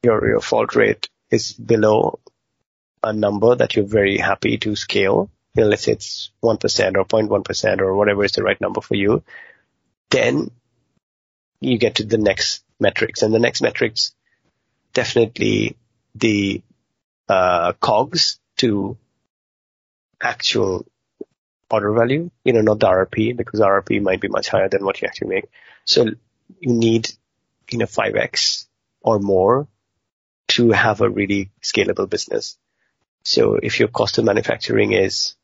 your, 0.03 0.27
your 0.27 0.41
fault 0.41 0.77
rate 0.77 1.09
is 1.31 1.53
below 1.53 2.21
a 3.03 3.13
number 3.13 3.55
that 3.57 3.75
you're 3.75 3.85
very 3.85 4.19
happy 4.19 4.57
to 4.59 4.77
scale, 4.77 5.31
you 5.55 5.63
know, 5.63 5.69
let's 5.69 5.85
say 5.85 5.93
it's 5.93 6.31
1% 6.43 6.97
or 6.97 7.05
0.1% 7.05 7.81
or 7.81 7.95
whatever 7.95 8.25
is 8.25 8.33
the 8.33 8.43
right 8.43 8.61
number 8.61 8.81
for 8.81 8.97
you, 8.97 9.23
then 10.11 10.51
you 11.61 11.79
get 11.79 11.97
to 11.97 12.05
the 12.05 12.19
next 12.19 12.65
metrics. 12.81 13.23
And 13.23 13.33
the 13.33 13.39
next 13.39 13.63
metrics, 13.63 14.15
definitely 14.93 15.77
the 16.15 16.63
uh, 17.29 17.73
COGS 17.81 18.41
to 18.59 18.97
actual 20.21 20.87
order 21.71 21.93
value, 21.93 22.31
you 22.45 22.53
know, 22.53 22.61
not 22.61 22.81
the 22.81 22.87
RRP, 22.87 23.37
because 23.37 23.61
RRP 23.61 24.03
might 24.03 24.21
be 24.21 24.29
much 24.29 24.49
higher 24.49 24.69
than 24.69 24.85
what 24.85 25.01
you 25.01 25.09
actually 25.09 25.29
make. 25.29 25.45
So 25.85 26.07
you 26.61 26.73
need, 26.73 27.11
you 27.71 27.79
know, 27.79 27.87
5x 27.87 28.67
or 29.01 29.19
more 29.19 29.69
to 30.49 30.71
have 30.71 31.01
a 31.01 31.09
really 31.09 31.51
scalable 31.63 32.09
business. 32.09 32.59
So 33.25 33.55
if 33.55 33.81
your 33.81 33.89
cost 33.89 34.19
of 34.19 34.25
manufacturing 34.25 34.93
is 34.93 35.35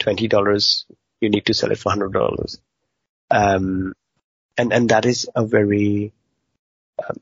$20, 0.00 0.84
you 1.20 1.30
need 1.30 1.46
to 1.46 1.54
sell 1.54 1.70
it 1.70 1.78
for 1.78 1.92
$100. 1.92 2.58
Um, 3.30 3.94
and, 4.56 4.72
and 4.72 4.88
that 4.90 5.06
is 5.06 5.28
a 5.34 5.44
very, 5.44 6.12
um, 6.98 7.16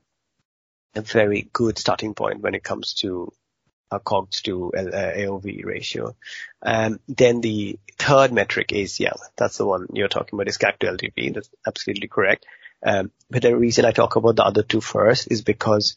a 0.94 1.00
very 1.02 1.48
good 1.52 1.78
starting 1.78 2.14
point 2.14 2.40
when 2.40 2.54
it 2.54 2.64
comes 2.64 2.94
to 2.94 3.32
a 3.90 4.00
COGS 4.00 4.42
to 4.42 4.72
uh, 4.74 4.82
AOV 4.82 5.64
ratio. 5.64 6.16
Um, 6.62 7.00
then 7.08 7.40
the 7.40 7.78
third 7.98 8.32
metric 8.32 8.72
is, 8.72 8.98
yeah, 8.98 9.12
that's 9.36 9.58
the 9.58 9.66
one 9.66 9.86
you're 9.92 10.08
talking 10.08 10.36
about 10.36 10.48
is 10.48 10.58
CAC 10.58 10.78
to 10.78 10.86
LTV. 10.86 11.34
That's 11.34 11.50
absolutely 11.66 12.08
correct. 12.08 12.46
Um, 12.84 13.10
but 13.30 13.42
the 13.42 13.56
reason 13.56 13.84
I 13.84 13.92
talk 13.92 14.16
about 14.16 14.36
the 14.36 14.44
other 14.44 14.62
two 14.62 14.80
first 14.80 15.30
is 15.30 15.42
because 15.42 15.96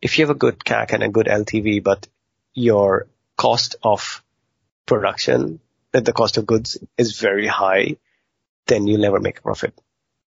if 0.00 0.18
you 0.18 0.26
have 0.26 0.34
a 0.34 0.38
good 0.38 0.58
CAC 0.58 0.92
and 0.92 1.02
a 1.02 1.08
good 1.08 1.26
LTV, 1.26 1.82
but 1.82 2.06
your 2.54 3.06
cost 3.36 3.76
of 3.82 4.22
production, 4.86 5.60
the 5.92 6.12
cost 6.12 6.38
of 6.38 6.46
goods 6.46 6.78
is 6.96 7.18
very 7.18 7.46
high, 7.46 7.96
then 8.66 8.86
you'll 8.86 9.00
never 9.00 9.20
make 9.20 9.38
a 9.38 9.42
profit, 9.42 9.78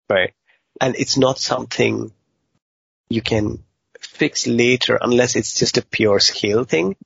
right? 0.09 0.33
And 0.81 0.97
it's 0.97 1.17
not 1.17 1.39
something 1.39 2.13
you 3.09 3.23
can 3.23 3.63
fix 4.01 4.47
later 4.47 4.99
unless 5.01 5.37
it's 5.37 5.59
just 5.59 5.79
a 5.79 5.83
pure 5.83 6.21
scale 6.21 6.65
thing. 6.65 6.97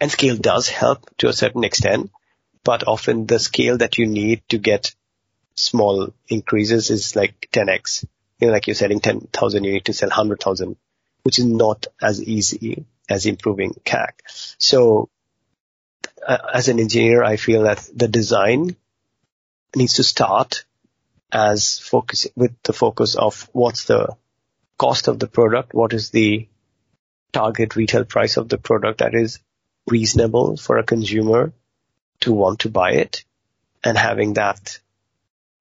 And 0.00 0.10
scale 0.10 0.36
does 0.36 0.68
help 0.68 1.10
to 1.18 1.28
a 1.28 1.32
certain 1.32 1.64
extent, 1.64 2.10
but 2.62 2.86
often 2.86 3.26
the 3.26 3.38
scale 3.38 3.78
that 3.78 3.98
you 3.98 4.06
need 4.06 4.42
to 4.50 4.58
get 4.58 4.94
small 5.56 6.12
increases 6.28 6.90
is 6.90 7.16
like 7.16 7.48
10x. 7.52 8.04
You 8.38 8.46
know, 8.46 8.52
like 8.52 8.68
you're 8.68 8.74
selling 8.74 9.00
10,000, 9.00 9.64
you 9.64 9.72
need 9.72 9.86
to 9.86 9.92
sell 9.92 10.08
100,000, 10.08 10.76
which 11.24 11.40
is 11.40 11.44
not 11.44 11.88
as 12.00 12.22
easy 12.22 12.84
as 13.08 13.26
improving 13.26 13.74
CAC. 13.84 14.10
So 14.58 15.08
uh, 16.26 16.38
as 16.52 16.68
an 16.68 16.80
engineer, 16.80 17.22
I 17.22 17.36
feel 17.36 17.62
that 17.62 17.88
the 17.94 18.08
design 18.08 18.76
needs 19.74 19.94
to 19.94 20.04
start 20.04 20.64
as 21.30 21.78
focus 21.78 22.26
with 22.36 22.52
the 22.62 22.72
focus 22.72 23.14
of 23.14 23.48
what's 23.52 23.84
the 23.84 24.16
cost 24.78 25.08
of 25.08 25.18
the 25.18 25.26
product, 25.26 25.74
what 25.74 25.92
is 25.92 26.10
the 26.10 26.48
target 27.32 27.76
retail 27.76 28.04
price 28.04 28.36
of 28.36 28.48
the 28.48 28.58
product 28.58 28.98
that 28.98 29.14
is 29.14 29.40
reasonable 29.86 30.56
for 30.56 30.78
a 30.78 30.84
consumer 30.84 31.52
to 32.20 32.32
want 32.32 32.60
to 32.60 32.68
buy 32.68 32.92
it 32.92 33.24
and 33.84 33.96
having 33.96 34.34
that 34.34 34.80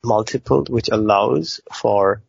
multiple 0.03 0.65
which 0.69 0.89
allows 0.89 1.61
for 1.73 2.21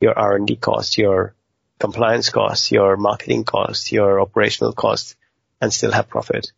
your 0.00 0.18
R&D 0.18 0.56
cost, 0.56 0.98
your 0.98 1.34
compliance 1.78 2.30
costs, 2.30 2.72
your 2.72 2.96
marketing 2.96 3.44
costs, 3.44 3.92
your 3.92 4.20
operational 4.20 4.72
costs 4.72 5.14
and 5.60 5.72
still 5.72 5.92
have 5.92 6.08
profit. 6.08 6.52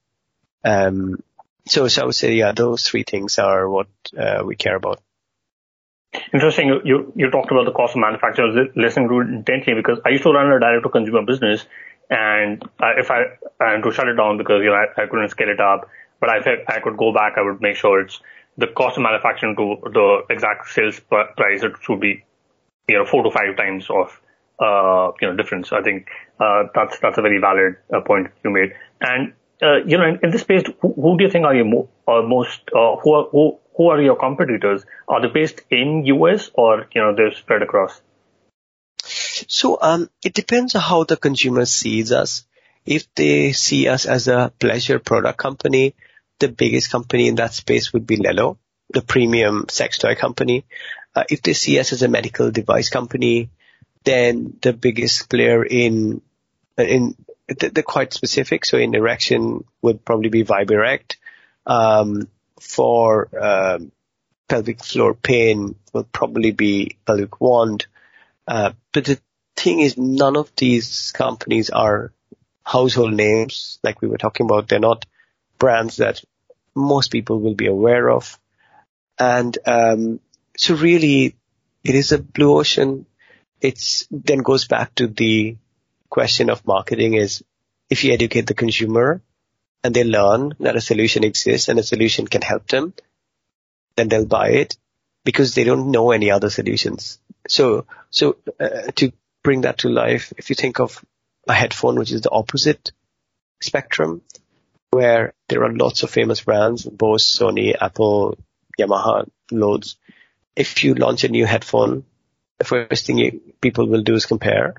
Um, 0.65 1.23
so, 1.67 1.89
so 1.89 2.03
I 2.03 2.05
would 2.07 2.15
say, 2.15 2.35
yeah, 2.35 2.53
those 2.53 2.87
three 2.87 3.05
things 3.05 3.39
are 3.39 3.69
what 3.69 3.89
uh, 4.19 4.43
we 4.45 4.57
care 4.57 4.77
about. 4.77 5.01
Interesting. 6.33 6.81
You 6.85 7.13
you 7.17 7.31
talked 7.31 7.51
about 7.51 7.65
the 7.65 7.73
cost 7.73 7.97
of 7.97 8.01
manufacture. 8.01 8.47
Listening 8.77 9.09
to 9.09 9.21
intently 9.21 9.75
because 9.75 9.99
I 10.07 10.11
used 10.11 10.23
to 10.23 10.31
run 10.31 10.51
a 10.53 10.61
direct 10.61 10.85
to 10.85 10.89
consumer 10.89 11.23
business, 11.23 11.67
and 12.09 12.63
uh, 12.81 12.93
if 12.97 13.11
I 13.11 13.25
and 13.61 13.83
to 13.83 13.91
shut 13.91 14.07
it 14.07 14.15
down 14.15 14.39
because 14.39 14.63
you 14.63 14.71
know 14.71 14.77
I, 14.77 15.03
I 15.03 15.07
couldn't 15.07 15.31
scale 15.31 15.49
it 15.49 15.61
up, 15.61 15.89
but 16.21 16.31
I 16.31 16.41
think 16.41 16.61
I 16.69 16.79
could 16.81 16.97
go 16.97 17.13
back. 17.13 17.35
I 17.37 17.43
would 17.43 17.61
make 17.61 17.77
sure 17.77 18.01
it's 18.01 18.21
the 18.57 18.69
cost 18.69 18.97
of 18.97 19.03
manufacturing 19.03 19.57
to 19.57 19.91
the 19.91 20.23
exact 20.31 20.69
sales 20.71 21.01
price. 21.01 21.65
It 21.65 21.73
should 21.83 22.01
be 22.01 22.25
you 22.89 22.99
know 22.99 23.07
four 23.07 23.25
to 23.25 23.31
five 23.31 23.57
times 23.57 23.89
of 23.91 24.21
uh, 24.61 25.13
you 25.21 25.29
know 25.29 25.37
difference. 25.37 25.73
I 25.73 25.83
think 25.83 26.09
uh, 26.39 26.65
that's 26.75 26.99
that's 27.01 27.19
a 27.19 27.23
very 27.23 27.39
valid 27.41 27.77
uh, 27.93 28.01
point 28.03 28.29
you 28.45 28.51
made. 28.51 28.73
And 29.01 29.33
uh, 29.63 29.77
you 29.87 29.99
know 29.99 30.05
in, 30.05 30.21
in, 30.23 30.31
this 30.31 30.43
space, 30.43 30.65
who, 30.81 30.93
who, 30.93 31.19
do 31.19 31.25
you 31.25 31.31
think 31.31 31.45
are 31.45 31.55
you 31.55 31.65
mo- 31.65 31.89
most 32.07 32.61
uh, 32.75 32.97
who 32.97 33.13
are 33.13 33.29
who 33.31 33.59
who 33.77 33.89
are 33.89 34.01
your 34.01 34.17
competitors? 34.17 34.85
Are 35.09 35.21
they 35.21 35.33
based 35.33 35.63
in 35.71 36.05
US 36.07 36.51
or, 36.55 36.87
you 36.93 37.01
know, 37.01 37.15
they're 37.15 37.35
spread 37.35 37.63
across? 37.63 38.01
So, 39.03 39.79
um, 39.81 40.09
it 40.25 40.33
depends 40.33 40.75
on 40.75 40.81
how 40.81 41.05
the 41.05 41.17
consumer 41.17 41.65
sees 41.67 42.13
us. 42.13 42.47
If 42.87 43.13
they 43.15 43.53
see 43.53 43.89
us 43.89 44.07
as 44.07 44.29
a 44.29 44.53
pleasure 44.59 44.99
product 44.99 45.39
company, 45.39 45.95
the 46.39 46.49
biggest 46.49 46.91
company 46.91 47.29
in 47.29 47.37
that 47.37 47.55
space 47.55 47.93
would 47.93 48.07
be 48.07 48.17
Lelo, 48.17 48.59
the 48.91 49.03
premium 49.03 49.67
sex 49.69 49.99
toy 49.99 50.15
company. 50.15 50.65
Uh, 51.15 51.25
if 51.31 51.43
they 51.43 51.53
see 51.53 51.79
us 51.79 51.93
as 51.93 52.03
a 52.03 52.09
medical 52.09 52.51
device 52.51 52.91
company, 52.91 53.51
then 54.05 54.57
the 54.61 54.73
biggest 54.73 55.29
player 55.31 55.65
in, 55.65 56.21
in, 56.77 57.17
they're 57.49 57.83
quite 57.83 58.13
specific. 58.13 58.65
So 58.65 58.79
in 58.79 58.95
erection 58.95 59.65
would 59.83 60.05
probably 60.05 60.31
be 60.31 60.45
Viberect. 60.45 61.17
Um, 61.67 62.29
for 62.61 63.29
um, 63.39 63.93
pelvic 64.49 64.83
floor 64.83 65.15
pain 65.15 65.75
will 65.93 66.05
probably 66.05 66.53
be 66.53 66.97
pelvic 67.07 67.41
wand. 67.41 67.87
Uh, 68.47 68.73
but 68.93 69.05
the 69.05 69.21
thing 69.57 69.81
is, 69.81 69.97
none 69.97 70.37
of 70.37 70.51
these 70.57 71.13
companies 71.13 71.71
are 71.71 72.13
household 72.63 73.15
names 73.15 73.79
like 73.83 74.01
we 74.01 74.09
were 74.09 74.19
talking 74.19 74.47
about. 74.47 74.69
They're 74.69 74.81
not 74.81 75.07
brands 75.59 75.97
that 75.97 76.23
most 76.75 77.11
people 77.11 77.41
will 77.41 77.55
be 77.55 77.67
aware 77.67 78.11
of. 78.11 78.39
And 79.19 79.57
um, 79.67 80.21
so 80.57 80.75
really, 80.75 81.37
it 81.83 81.95
is 81.95 82.13
a 82.13 82.19
blue 82.19 82.59
ocean. 82.59 83.07
It's 83.61 84.07
then 84.11 84.39
goes 84.39 84.67
back 84.67 84.95
to 84.97 85.07
the 85.07 85.57
question 86.15 86.49
of 86.49 86.65
marketing 86.65 87.15
is 87.15 87.43
if 87.91 88.05
you 88.05 88.13
educate 88.13 88.47
the 88.47 88.61
consumer 88.63 89.21
and 89.83 89.93
they 89.95 90.05
learn 90.05 90.55
that 90.61 90.77
a 90.77 90.81
solution 90.81 91.25
exists 91.25 91.69
and 91.69 91.79
a 91.79 91.83
solution 91.93 92.29
can 92.35 92.41
help 92.41 92.69
them, 92.69 92.95
then 93.97 94.09
they'll 94.09 94.35
buy 94.41 94.51
it 94.51 94.77
because 95.25 95.55
they 95.55 95.65
don't 95.65 95.91
know 95.91 96.13
any 96.13 96.31
other 96.31 96.51
solutions. 96.51 97.19
So, 97.49 97.87
so 98.11 98.37
uh, 98.61 98.93
to 99.01 99.13
bring 99.43 99.63
that 99.63 99.79
to 99.79 99.89
life, 99.89 100.33
if 100.39 100.51
you 100.51 100.57
think 100.57 100.79
of 100.79 101.05
a 101.49 101.53
headphone, 101.53 101.99
which 101.99 102.13
is 102.13 102.21
the 102.21 102.31
opposite 102.31 102.93
spectrum, 103.61 104.23
where 104.93 105.35
there 105.49 105.65
are 105.65 105.77
lots 105.85 106.05
of 106.05 106.11
famous 106.11 106.41
brands, 106.43 106.85
Bose, 106.85 107.27
Sony, 107.27 107.75
Apple, 107.89 108.39
Yamaha, 108.81 109.29
loads. 109.51 109.97
If 110.55 110.85
you 110.85 110.95
launch 110.95 111.25
a 111.25 111.29
new 111.37 111.45
headphone, 111.45 112.05
the 112.59 112.65
first 112.65 113.05
thing 113.05 113.19
you, 113.19 113.41
people 113.61 113.89
will 113.89 114.03
do 114.03 114.15
is 114.15 114.27
compare 114.27 114.75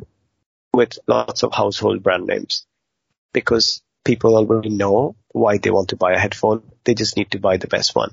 with 0.76 1.00
lots 1.08 1.44
of 1.44 1.54
household 1.54 2.04
brand 2.04 2.28
names 2.28 2.66
because 3.34 3.82
people 4.04 4.36
already 4.36 4.70
know 4.70 5.16
why 5.32 5.58
they 5.58 5.72
want 5.72 5.90
to 5.90 5.98
buy 5.98 6.14
a 6.14 6.20
headphone. 6.20 6.64
They 6.86 6.94
just 6.94 7.18
need 7.18 7.32
to 7.32 7.40
buy 7.40 7.58
the 7.58 7.68
best 7.68 7.96
one. 7.96 8.12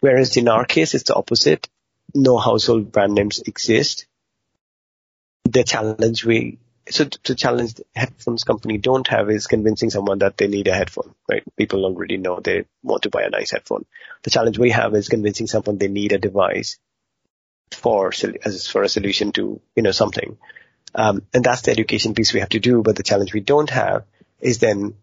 Whereas 0.00 0.36
in 0.36 0.48
our 0.48 0.66
case, 0.66 0.94
it's 0.94 1.04
the 1.04 1.14
opposite. 1.14 1.68
No 2.14 2.36
household 2.36 2.92
brand 2.92 3.14
names 3.14 3.40
exist. 3.40 4.06
The 5.44 5.64
challenge 5.64 6.24
we, 6.24 6.58
so 6.90 7.04
the 7.24 7.34
challenge 7.34 7.74
the 7.74 7.84
headphones 7.94 8.44
company 8.44 8.76
don't 8.76 9.06
have 9.08 9.30
is 9.30 9.46
convincing 9.46 9.90
someone 9.90 10.18
that 10.18 10.36
they 10.36 10.48
need 10.48 10.68
a 10.68 10.74
headphone, 10.74 11.14
right? 11.30 11.42
People 11.56 11.84
already 11.84 12.18
know 12.18 12.40
they 12.40 12.66
want 12.82 13.04
to 13.04 13.10
buy 13.10 13.22
a 13.22 13.30
nice 13.30 13.52
headphone. 13.52 13.86
The 14.24 14.30
challenge 14.30 14.58
we 14.58 14.70
have 14.70 14.94
is 14.94 15.08
convincing 15.08 15.46
someone 15.46 15.78
they 15.78 15.88
need 15.88 16.12
a 16.12 16.18
device 16.18 16.78
for, 17.72 18.12
as 18.44 18.68
for 18.68 18.82
a 18.82 18.88
solution 18.88 19.32
to, 19.32 19.60
you 19.76 19.82
know, 19.82 19.92
something. 19.92 20.36
Um, 20.94 21.22
and 21.32 21.44
that's 21.44 21.62
the 21.62 21.70
education 21.70 22.14
piece 22.14 22.32
we 22.32 22.40
have 22.40 22.50
to 22.50 22.60
do. 22.60 22.82
But 22.82 22.96
the 22.96 23.02
challenge 23.02 23.32
we 23.32 23.40
don't 23.40 23.70
have 23.70 24.04
is 24.40 24.58
then 24.58 24.94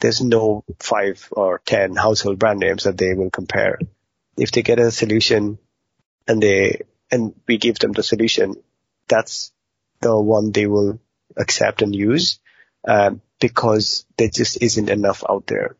there's 0.00 0.20
no 0.20 0.64
five 0.78 1.28
or 1.32 1.60
10 1.64 1.96
household 1.96 2.38
brand 2.38 2.60
names 2.60 2.84
that 2.84 2.98
they 2.98 3.14
will 3.14 3.30
compare. 3.30 3.78
If 4.36 4.52
they 4.52 4.62
get 4.62 4.78
a 4.78 4.90
solution 4.90 5.58
and 6.26 6.42
they, 6.42 6.82
and 7.10 7.34
we 7.46 7.58
give 7.58 7.78
them 7.78 7.92
the 7.92 8.02
solution, 8.02 8.56
that's 9.08 9.52
the 10.00 10.18
one 10.18 10.52
they 10.52 10.66
will 10.66 11.00
accept 11.36 11.82
and 11.82 11.94
use, 11.94 12.38
um, 12.86 13.20
because 13.40 14.04
there 14.16 14.28
just 14.28 14.62
isn't 14.62 14.90
enough 14.90 15.24
out 15.28 15.46
there. 15.46 15.76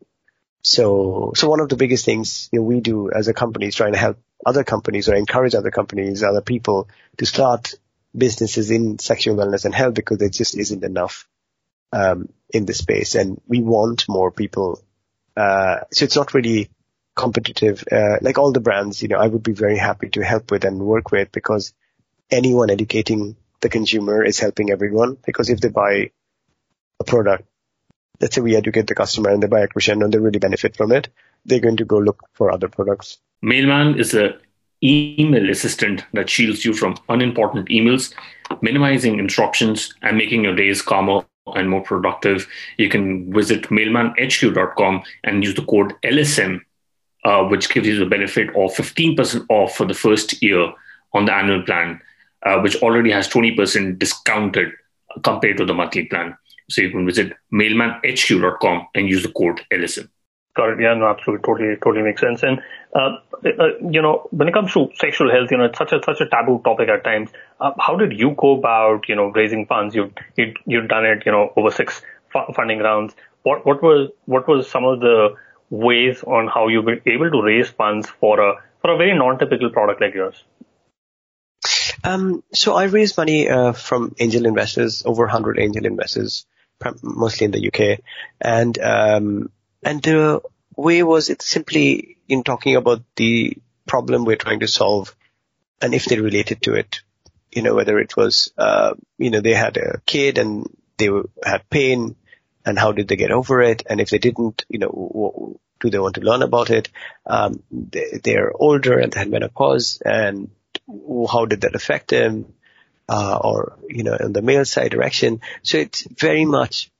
So, 0.61 1.31
so 1.35 1.49
one 1.49 1.61
of 1.61 1.69
the 1.69 1.77
biggest 1.77 2.03
things 2.03 2.49
you 2.51 2.59
know, 2.59 2.65
we 2.65 2.81
do 2.81 3.11
as 3.11 3.27
a 3.27 3.33
company 3.33 3.67
is 3.67 3.75
trying 3.75 3.93
to 3.93 3.99
help 3.99 4.17
other 4.45 4.63
companies 4.63 5.07
or 5.07 5.15
encourage 5.15 5.55
other 5.55 5.71
companies, 5.71 6.23
other 6.23 6.41
people 6.41 6.89
to 7.17 7.25
start 7.25 7.75
businesses 8.15 8.71
in 8.71 8.99
sexual 8.99 9.35
wellness 9.35 9.65
and 9.65 9.73
health 9.73 9.93
because 9.93 10.17
there 10.17 10.29
just 10.29 10.57
isn't 10.57 10.83
enough 10.83 11.27
um, 11.91 12.29
in 12.49 12.65
the 12.65 12.73
space, 12.73 13.15
and 13.15 13.41
we 13.47 13.61
want 13.61 14.05
more 14.07 14.31
people. 14.31 14.83
Uh, 15.35 15.81
so 15.91 16.05
it's 16.05 16.15
not 16.15 16.33
really 16.33 16.69
competitive. 17.15 17.83
Uh, 17.91 18.17
like 18.21 18.37
all 18.37 18.51
the 18.51 18.59
brands, 18.59 19.01
you 19.01 19.09
know, 19.09 19.17
I 19.17 19.27
would 19.27 19.43
be 19.43 19.53
very 19.53 19.77
happy 19.77 20.09
to 20.09 20.23
help 20.23 20.51
with 20.51 20.65
and 20.65 20.79
work 20.79 21.11
with 21.11 21.31
because 21.31 21.73
anyone 22.31 22.69
educating 22.69 23.35
the 23.61 23.69
consumer 23.69 24.23
is 24.23 24.39
helping 24.39 24.71
everyone. 24.71 25.17
Because 25.25 25.49
if 25.49 25.59
they 25.59 25.69
buy 25.69 26.11
a 26.99 27.03
product, 27.03 27.47
let's 28.21 28.35
say 28.35 28.41
we 28.41 28.55
educate 28.55 28.87
the 28.87 28.95
customer 28.95 29.29
and 29.29 29.43
they 29.43 29.47
buy 29.47 29.61
a 29.61 29.67
Crescendo 29.67 30.05
and 30.05 30.13
they 30.13 30.19
really 30.19 30.39
benefit 30.39 30.77
from 30.77 30.91
it, 30.91 31.09
they're 31.45 31.59
going 31.59 31.77
to 31.77 31.85
go 31.85 31.97
look 31.97 32.23
for 32.33 32.51
other 32.51 32.67
products. 32.67 33.17
Mailman 33.41 33.99
is 33.99 34.13
a 34.13 34.37
email 34.83 35.49
assistant 35.49 36.05
that 36.13 36.29
shields 36.29 36.63
you 36.63 36.73
from 36.73 36.97
unimportant 37.09 37.67
emails, 37.69 38.13
minimizing 38.61 39.19
interruptions 39.19 39.93
and 40.01 40.17
making 40.17 40.43
your 40.43 40.55
days 40.55 40.81
calmer 40.81 41.25
and 41.55 41.69
more 41.69 41.81
productive, 41.81 42.47
you 42.77 42.89
can 42.89 43.31
visit 43.33 43.63
mailmanhq.com 43.63 45.03
and 45.23 45.43
use 45.43 45.55
the 45.55 45.65
code 45.65 45.93
LSM, 46.03 46.61
uh, 47.25 47.43
which 47.45 47.69
gives 47.69 47.87
you 47.87 47.97
the 47.97 48.05
benefit 48.05 48.49
of 48.49 48.73
15% 48.73 49.45
off 49.49 49.75
for 49.75 49.85
the 49.85 49.93
first 49.93 50.41
year 50.41 50.71
on 51.13 51.25
the 51.25 51.33
annual 51.33 51.63
plan, 51.63 51.99
uh, 52.45 52.59
which 52.59 52.75
already 52.77 53.11
has 53.11 53.27
20% 53.27 53.97
discounted 53.97 54.71
compared 55.23 55.57
to 55.57 55.65
the 55.65 55.73
monthly 55.73 56.05
plan. 56.05 56.37
So 56.69 56.81
you 56.81 56.91
can 56.91 57.05
visit 57.05 57.33
mailmanhq.com 57.51 58.87
and 58.93 59.09
use 59.09 59.23
the 59.23 59.31
code 59.31 59.61
LSM. 59.71 60.07
Got 60.55 60.71
it. 60.71 60.81
Yeah, 60.81 60.95
no, 60.95 61.07
absolutely, 61.07 61.45
totally, 61.45 61.75
totally 61.75 62.03
makes 62.03 62.21
sense. 62.21 62.43
And 62.43 62.59
uh, 62.93 63.17
uh, 63.45 63.77
you 63.89 64.01
know, 64.01 64.27
when 64.31 64.47
it 64.47 64.53
comes 64.53 64.73
to 64.73 64.89
sexual 64.95 65.31
health, 65.31 65.51
you 65.51 65.57
know, 65.57 65.65
it's 65.65 65.77
such 65.77 65.91
a 65.91 66.01
such 66.03 66.21
a 66.21 66.27
taboo 66.27 66.61
topic 66.63 66.89
at 66.89 67.03
times. 67.03 67.29
Uh, 67.59 67.71
how 67.79 67.95
did 67.95 68.13
you 68.13 68.31
go 68.35 68.57
about, 68.57 69.07
you 69.07 69.15
know, 69.15 69.27
raising 69.27 69.67
funds? 69.67 69.95
You 69.95 70.11
you 70.35 70.53
you've 70.65 70.87
done 70.87 71.05
it, 71.05 71.23
you 71.25 71.31
know, 71.31 71.53
over 71.55 71.69
six 71.71 72.01
funding 72.55 72.79
rounds. 72.79 73.13
What 73.43 73.65
what 73.65 73.83
was 73.83 74.09
what 74.25 74.47
was 74.47 74.69
some 74.69 74.85
of 74.85 74.99
the 74.99 75.35
ways 75.69 76.23
on 76.23 76.47
how 76.47 76.67
you 76.67 76.81
were 76.81 76.99
able 77.05 77.29
to 77.29 77.41
raise 77.43 77.69
funds 77.69 78.09
for 78.09 78.39
a 78.39 78.53
for 78.81 78.91
a 78.91 78.97
very 78.97 79.17
non-typical 79.17 79.69
product 79.69 80.01
like 80.01 80.15
yours? 80.15 80.43
Um, 82.03 82.43
so 82.53 82.75
I 82.75 82.85
raised 82.85 83.17
money 83.17 83.49
uh, 83.49 83.73
from 83.73 84.15
angel 84.19 84.45
investors, 84.45 85.03
over 85.05 85.23
100 85.23 85.59
angel 85.59 85.85
investors, 85.85 86.45
mostly 87.03 87.45
in 87.45 87.51
the 87.51 87.67
UK, 87.67 87.99
and 88.39 88.79
um, 88.79 89.51
and 89.83 90.01
the 90.01 90.41
way 90.75 91.03
was 91.03 91.29
it 91.29 91.41
simply 91.41 92.17
in 92.27 92.43
talking 92.43 92.75
about 92.75 93.03
the 93.15 93.57
problem 93.85 94.25
we're 94.25 94.35
trying 94.35 94.59
to 94.61 94.67
solve, 94.67 95.15
and 95.81 95.93
if 95.93 96.05
they 96.05 96.19
related 96.19 96.61
to 96.63 96.73
it, 96.73 97.01
you 97.51 97.61
know 97.61 97.75
whether 97.75 97.99
it 97.99 98.15
was 98.15 98.51
uh, 98.57 98.93
you 99.17 99.29
know 99.29 99.41
they 99.41 99.53
had 99.53 99.77
a 99.77 100.01
kid 100.05 100.37
and 100.37 100.75
they 100.97 101.09
had 101.43 101.69
pain, 101.69 102.15
and 102.65 102.77
how 102.77 102.91
did 102.91 103.07
they 103.07 103.15
get 103.15 103.31
over 103.31 103.61
it, 103.61 103.83
and 103.89 103.99
if 103.99 104.09
they 104.09 104.19
didn't, 104.19 104.65
you 104.69 104.79
know 104.79 105.59
do 105.79 105.89
they 105.89 105.99
want 105.99 106.15
to 106.15 106.21
learn 106.21 106.41
about 106.41 106.69
it? 106.69 106.89
Um, 107.25 107.63
they, 107.71 108.35
are 108.35 108.51
older 108.53 108.99
and 108.99 109.11
they 109.11 109.19
had 109.19 109.29
menopause, 109.29 110.01
and 110.03 110.51
how 111.31 111.45
did 111.45 111.61
that 111.61 111.75
affect 111.75 112.09
them? 112.09 112.53
Uh, 113.07 113.39
or 113.41 113.77
you 113.87 114.03
know, 114.03 114.15
in 114.15 114.33
the 114.33 114.41
male 114.41 114.65
side 114.65 114.91
direction. 114.91 115.41
So 115.63 115.79
it's 115.79 116.03
very 116.03 116.45
much 116.45 116.91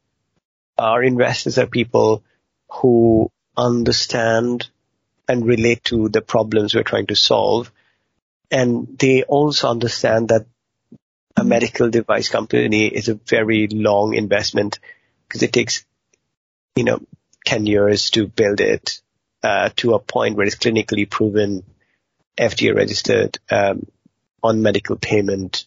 our 0.75 1.03
investors 1.03 1.59
are 1.59 1.67
people 1.67 2.23
who 2.69 3.31
understand 3.57 4.69
and 5.27 5.45
relate 5.45 5.83
to 5.85 6.09
the 6.09 6.21
problems 6.21 6.73
we're 6.73 6.83
trying 6.83 7.07
to 7.07 7.15
solve, 7.15 7.71
and 8.51 8.97
they 8.97 9.23
also 9.23 9.69
understand 9.69 10.29
that 10.29 10.45
a 11.37 11.43
medical 11.43 11.89
device 11.89 12.29
company 12.29 12.87
is 12.87 13.07
a 13.07 13.13
very 13.13 13.67
long 13.67 14.13
investment 14.13 14.79
because 15.27 15.43
it 15.43 15.53
takes, 15.53 15.85
you 16.75 16.83
know, 16.83 16.99
10 17.45 17.65
years 17.65 18.09
to 18.11 18.27
build 18.27 18.59
it 18.59 19.01
uh, 19.43 19.69
to 19.77 19.93
a 19.93 19.99
point 19.99 20.35
where 20.35 20.45
it's 20.45 20.55
clinically 20.55 21.09
proven, 21.09 21.63
FDA 22.37 22.75
registered, 22.75 23.37
um, 23.49 23.85
on 24.43 24.61
medical 24.61 24.95
payment 24.95 25.65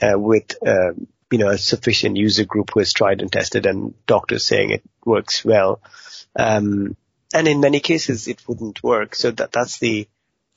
uh, 0.00 0.18
with 0.18 0.56
uh, 0.66 0.92
you 1.30 1.38
know 1.38 1.48
a 1.48 1.58
sufficient 1.58 2.16
user 2.16 2.44
group 2.44 2.70
who 2.72 2.80
has 2.80 2.92
tried 2.92 3.20
and 3.20 3.30
tested 3.30 3.66
and 3.66 3.94
doctors 4.06 4.44
saying 4.44 4.70
it 4.70 4.82
works 5.04 5.44
well. 5.44 5.80
Um, 6.36 6.96
and 7.34 7.46
in 7.46 7.60
many 7.60 7.80
cases 7.80 8.28
it 8.28 8.46
wouldn't 8.48 8.82
work. 8.82 9.14
So 9.14 9.30
that 9.32 9.52
that's 9.52 9.78
the 9.78 10.08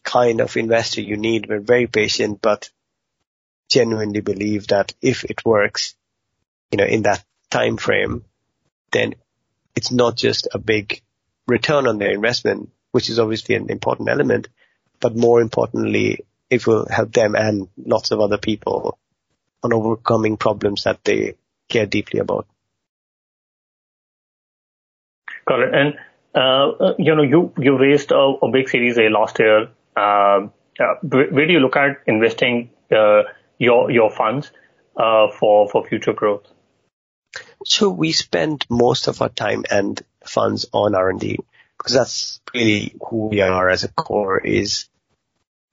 kind 0.03 0.41
of 0.41 0.55
investor 0.57 1.01
you 1.01 1.17
need. 1.17 1.47
We're 1.47 1.59
very 1.59 1.87
patient, 1.87 2.41
but 2.41 2.69
genuinely 3.69 4.21
believe 4.21 4.67
that 4.67 4.93
if 5.01 5.23
it 5.23 5.45
works, 5.45 5.95
you 6.71 6.77
know, 6.77 6.85
in 6.85 7.03
that 7.03 7.23
time 7.49 7.77
frame, 7.77 8.25
then 8.91 9.15
it's 9.75 9.91
not 9.91 10.15
just 10.15 10.47
a 10.53 10.59
big 10.59 11.01
return 11.47 11.87
on 11.87 11.97
their 11.97 12.11
investment, 12.11 12.69
which 12.91 13.09
is 13.09 13.19
obviously 13.19 13.55
an 13.55 13.69
important 13.69 14.09
element, 14.09 14.47
but 14.99 15.15
more 15.15 15.41
importantly, 15.41 16.25
it 16.49 16.67
will 16.67 16.85
help 16.89 17.13
them 17.13 17.35
and 17.35 17.69
lots 17.77 18.11
of 18.11 18.19
other 18.19 18.37
people 18.37 18.97
on 19.63 19.73
overcoming 19.73 20.37
problems 20.37 20.83
that 20.83 21.03
they 21.03 21.35
care 21.69 21.85
deeply 21.85 22.19
about. 22.19 22.47
Got 25.45 25.61
it. 25.61 25.73
And, 25.73 25.93
uh, 26.35 26.93
you 26.97 27.15
know, 27.15 27.23
you, 27.23 27.53
you 27.57 27.77
raised 27.77 28.11
a, 28.11 28.33
a 28.41 28.51
big 28.51 28.69
series 28.69 28.97
A 28.97 29.09
last 29.09 29.39
year. 29.39 29.69
Uh, 29.95 30.47
uh, 30.79 30.95
where 31.03 31.47
do 31.47 31.53
you 31.53 31.59
look 31.59 31.75
at 31.75 32.01
investing, 32.07 32.69
uh, 32.91 33.23
your, 33.57 33.91
your 33.91 34.09
funds, 34.09 34.51
uh, 34.97 35.27
for, 35.31 35.69
for 35.69 35.85
future 35.85 36.13
growth? 36.13 36.47
So 37.65 37.89
we 37.89 38.11
spend 38.11 38.65
most 38.69 39.07
of 39.07 39.21
our 39.21 39.29
time 39.29 39.65
and 39.69 40.01
funds 40.25 40.65
on 40.73 40.95
R&D 40.95 41.39
because 41.77 41.93
that's 41.93 42.41
really 42.53 42.95
who 43.09 43.27
we 43.27 43.41
are 43.41 43.69
as 43.69 43.83
a 43.83 43.91
core 43.91 44.39
is 44.39 44.87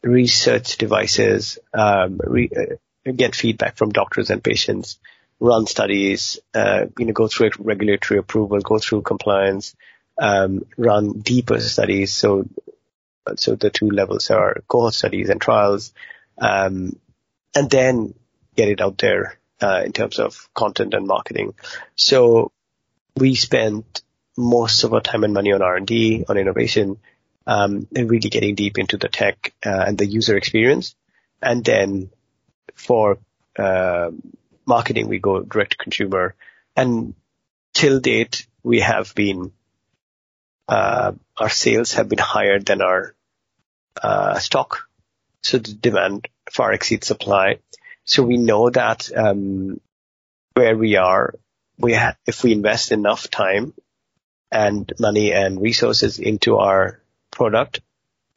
research 0.02 0.78
devices, 0.78 1.58
um, 1.74 2.20
re, 2.24 2.48
uh, 2.54 2.76
get 3.12 3.34
feedback 3.34 3.76
from 3.76 3.90
doctors 3.90 4.30
and 4.30 4.42
patients, 4.42 4.98
run 5.40 5.66
studies, 5.66 6.38
uh, 6.54 6.86
you 6.98 7.06
know, 7.06 7.12
go 7.12 7.28
through 7.28 7.50
regulatory 7.58 8.18
approval, 8.18 8.60
go 8.60 8.78
through 8.78 9.02
compliance, 9.02 9.74
um, 10.18 10.64
run 10.76 11.20
deeper 11.20 11.60
studies. 11.60 12.12
So, 12.12 12.48
so 13.36 13.54
the 13.54 13.70
two 13.70 13.90
levels 13.90 14.30
are 14.30 14.62
cohort 14.66 14.94
studies 14.94 15.28
and 15.28 15.40
trials, 15.40 15.92
um, 16.38 16.96
and 17.54 17.70
then 17.70 18.14
get 18.56 18.68
it 18.68 18.80
out 18.80 18.98
there 18.98 19.38
uh, 19.60 19.82
in 19.84 19.92
terms 19.92 20.18
of 20.18 20.48
content 20.54 20.94
and 20.94 21.06
marketing. 21.06 21.54
So 21.94 22.52
we 23.16 23.34
spent 23.34 24.02
most 24.36 24.84
of 24.84 24.94
our 24.94 25.00
time 25.00 25.24
and 25.24 25.34
money 25.34 25.52
on 25.52 25.62
R&D, 25.62 26.24
on 26.28 26.38
innovation, 26.38 26.98
um, 27.46 27.88
and 27.94 28.10
really 28.10 28.28
getting 28.28 28.54
deep 28.54 28.78
into 28.78 28.96
the 28.96 29.08
tech 29.08 29.52
uh, 29.64 29.84
and 29.86 29.98
the 29.98 30.06
user 30.06 30.36
experience. 30.36 30.94
And 31.42 31.64
then 31.64 32.10
for 32.74 33.18
uh, 33.58 34.10
marketing, 34.66 35.08
we 35.08 35.18
go 35.18 35.40
direct 35.40 35.72
to 35.72 35.76
consumer. 35.78 36.34
And 36.76 37.14
till 37.74 38.00
date, 38.00 38.46
we 38.62 38.80
have 38.80 39.14
been 39.14 39.52
uh, 40.68 41.12
our 41.36 41.48
sales 41.48 41.94
have 41.94 42.08
been 42.08 42.18
higher 42.18 42.58
than 42.58 42.82
our 42.82 43.14
uh, 44.02 44.38
stock, 44.38 44.88
so 45.42 45.58
the 45.58 45.72
demand 45.72 46.28
far 46.52 46.72
exceeds 46.72 47.06
supply. 47.06 47.58
So 48.04 48.22
we 48.22 48.36
know 48.36 48.68
that 48.70 49.10
um, 49.16 49.80
where 50.54 50.76
we 50.76 50.96
are, 50.96 51.34
we 51.78 51.94
ha- 51.94 52.16
if 52.26 52.42
we 52.42 52.52
invest 52.52 52.92
enough 52.92 53.30
time 53.30 53.72
and 54.50 54.92
money 54.98 55.32
and 55.32 55.60
resources 55.60 56.18
into 56.18 56.56
our 56.56 57.00
product 57.30 57.80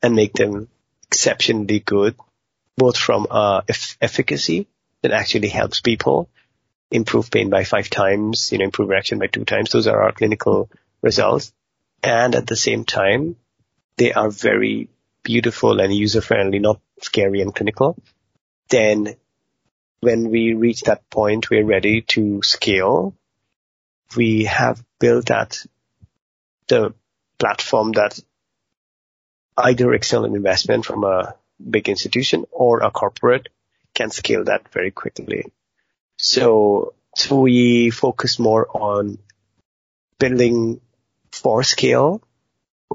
and 0.02 0.16
make 0.16 0.34
them 0.34 0.70
exceptionally 1.08 1.80
good, 1.80 2.16
both 2.78 2.98
from 2.98 3.28
uh, 3.30 3.62
efficacy 4.02 4.68
that 5.02 5.12
actually 5.12 5.50
helps 5.50 5.82
people 5.82 6.30
improve 6.90 7.32
pain 7.32 7.50
by 7.50 7.64
five 7.64 7.90
times, 7.90 8.52
you 8.52 8.58
know, 8.58 8.66
improve 8.66 8.90
reaction 8.90 9.20
by 9.20 9.28
two 9.28 9.46
times. 9.46 9.72
Those 9.72 9.88
are 9.88 10.04
our 10.04 10.12
clinical 10.12 10.70
results. 11.02 11.54
And 12.04 12.36
at 12.36 12.48
the 12.48 12.56
same 12.56 12.86
time, 12.86 13.36
they 13.98 14.14
are 14.14 14.30
very 14.30 14.90
beautiful 15.24 15.80
and 15.80 15.94
user 15.94 16.22
friendly, 16.22 16.60
not 16.60 16.80
scary 17.02 17.42
and 17.42 17.54
clinical. 17.54 17.98
Then 18.70 19.16
when 20.02 20.30
we 20.30 20.54
reach 20.54 20.82
that 20.82 21.10
point, 21.10 21.50
we're 21.50 21.66
ready 21.66 22.02
to 22.02 22.42
scale. 22.42 23.14
We 24.16 24.46
have 24.46 24.84
built 25.00 25.28
that 25.28 25.64
the 26.68 26.94
platform 27.38 27.94
that 27.94 28.20
either 29.58 29.94
external 29.94 30.34
investment 30.36 30.86
from 30.86 31.04
a 31.04 31.36
big 31.70 31.90
institution 31.90 32.46
or 32.52 32.80
a 32.80 32.92
corporate 32.92 33.50
can 33.94 34.10
scale 34.12 34.46
that 34.46 34.72
very 34.72 34.92
quickly. 34.92 35.46
So, 36.18 36.94
so 37.16 37.40
we 37.40 37.90
focus 37.90 38.40
more 38.40 38.68
on 38.70 39.18
building 40.20 40.82
for 41.32 41.64
scale 41.64 42.22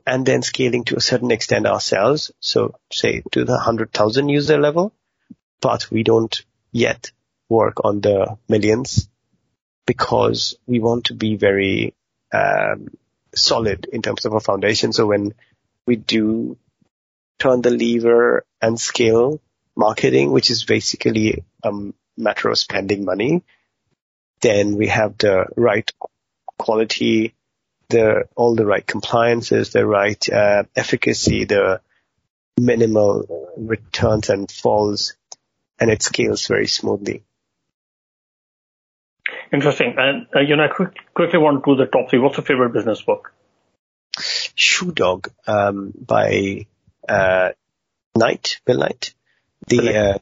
and 0.06 0.26
then 0.26 0.42
scaling 0.42 0.84
to 0.84 0.96
a 0.96 1.00
certain 1.00 1.30
extent 1.30 1.66
ourselves. 1.66 2.30
So 2.40 2.74
say 2.92 3.22
to 3.32 3.44
the 3.44 3.52
100,000 3.52 4.28
user 4.28 4.58
level, 4.58 4.92
but 5.60 5.90
we 5.90 6.02
don't 6.02 6.44
yet 6.72 7.10
work 7.48 7.84
on 7.84 8.00
the 8.00 8.36
millions 8.48 9.08
because 9.86 10.56
we 10.66 10.80
want 10.80 11.06
to 11.06 11.14
be 11.14 11.36
very 11.36 11.94
um, 12.32 12.88
solid 13.34 13.86
in 13.92 14.02
terms 14.02 14.24
of 14.24 14.34
a 14.34 14.40
foundation. 14.40 14.92
So 14.92 15.06
when 15.06 15.34
we 15.86 15.96
do 15.96 16.58
turn 17.38 17.62
the 17.62 17.70
lever 17.70 18.44
and 18.60 18.80
scale 18.80 19.40
marketing, 19.76 20.32
which 20.32 20.50
is 20.50 20.64
basically 20.64 21.44
a 21.62 21.72
matter 22.16 22.48
of 22.48 22.58
spending 22.58 23.04
money, 23.04 23.42
then 24.40 24.76
we 24.76 24.88
have 24.88 25.18
the 25.18 25.46
right 25.56 25.90
quality, 26.58 27.34
the 27.88 28.28
all 28.34 28.54
the 28.54 28.66
right 28.66 28.86
compliances, 28.86 29.70
the 29.70 29.86
right 29.86 30.28
uh, 30.28 30.64
efficacy, 30.74 31.44
the 31.44 31.80
minimal 32.58 33.52
returns 33.56 34.30
and 34.30 34.50
falls 34.50 35.14
and 35.78 35.90
it 35.90 36.02
scales 36.02 36.46
very 36.46 36.66
smoothly. 36.66 37.22
Interesting. 39.52 39.94
And, 39.98 40.26
uh, 40.34 40.40
you 40.40 40.56
know, 40.56 40.64
I 40.64 40.68
quick, 40.68 40.96
quickly 41.14 41.38
want 41.38 41.64
to 41.64 41.74
do 41.74 41.76
the 41.76 41.86
top 41.86 42.10
three. 42.10 42.18
What's 42.18 42.36
your 42.36 42.44
favorite 42.44 42.72
business 42.72 43.02
book? 43.02 43.32
Shoe 44.18 44.92
Dog 44.92 45.28
um, 45.46 45.92
by 45.94 46.66
uh, 47.08 47.50
Knight, 48.16 48.60
Bill 48.64 48.78
Knight. 48.78 49.14
the 49.68 49.96
uh, 49.96 50.18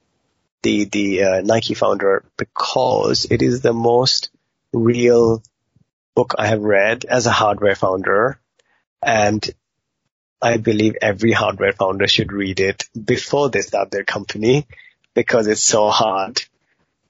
the 0.63 0.85
the 0.85 1.23
uh, 1.23 1.41
Nike 1.43 1.75
founder 1.75 2.25
because 2.37 3.27
it 3.31 3.43
is 3.43 3.61
the 3.61 3.73
most 3.73 4.31
real 4.73 5.43
book 6.15 6.35
I 6.39 6.47
have 6.47 6.63
read 6.63 7.05
as 7.05 7.27
a 7.27 7.31
hardware 7.33 7.75
founder, 7.75 8.41
and 9.03 9.49
I 10.41 10.59
believe 10.59 10.97
every 11.01 11.33
hardware 11.33 11.73
founder 11.73 12.07
should 12.07 12.33
read 12.33 12.61
it 12.61 12.85
before 13.03 13.51
they 13.51 13.63
start 13.63 13.91
their 13.91 14.05
company 14.05 14.67
because 15.15 15.47
it's 15.47 15.63
so 15.63 15.89
hard. 15.89 16.43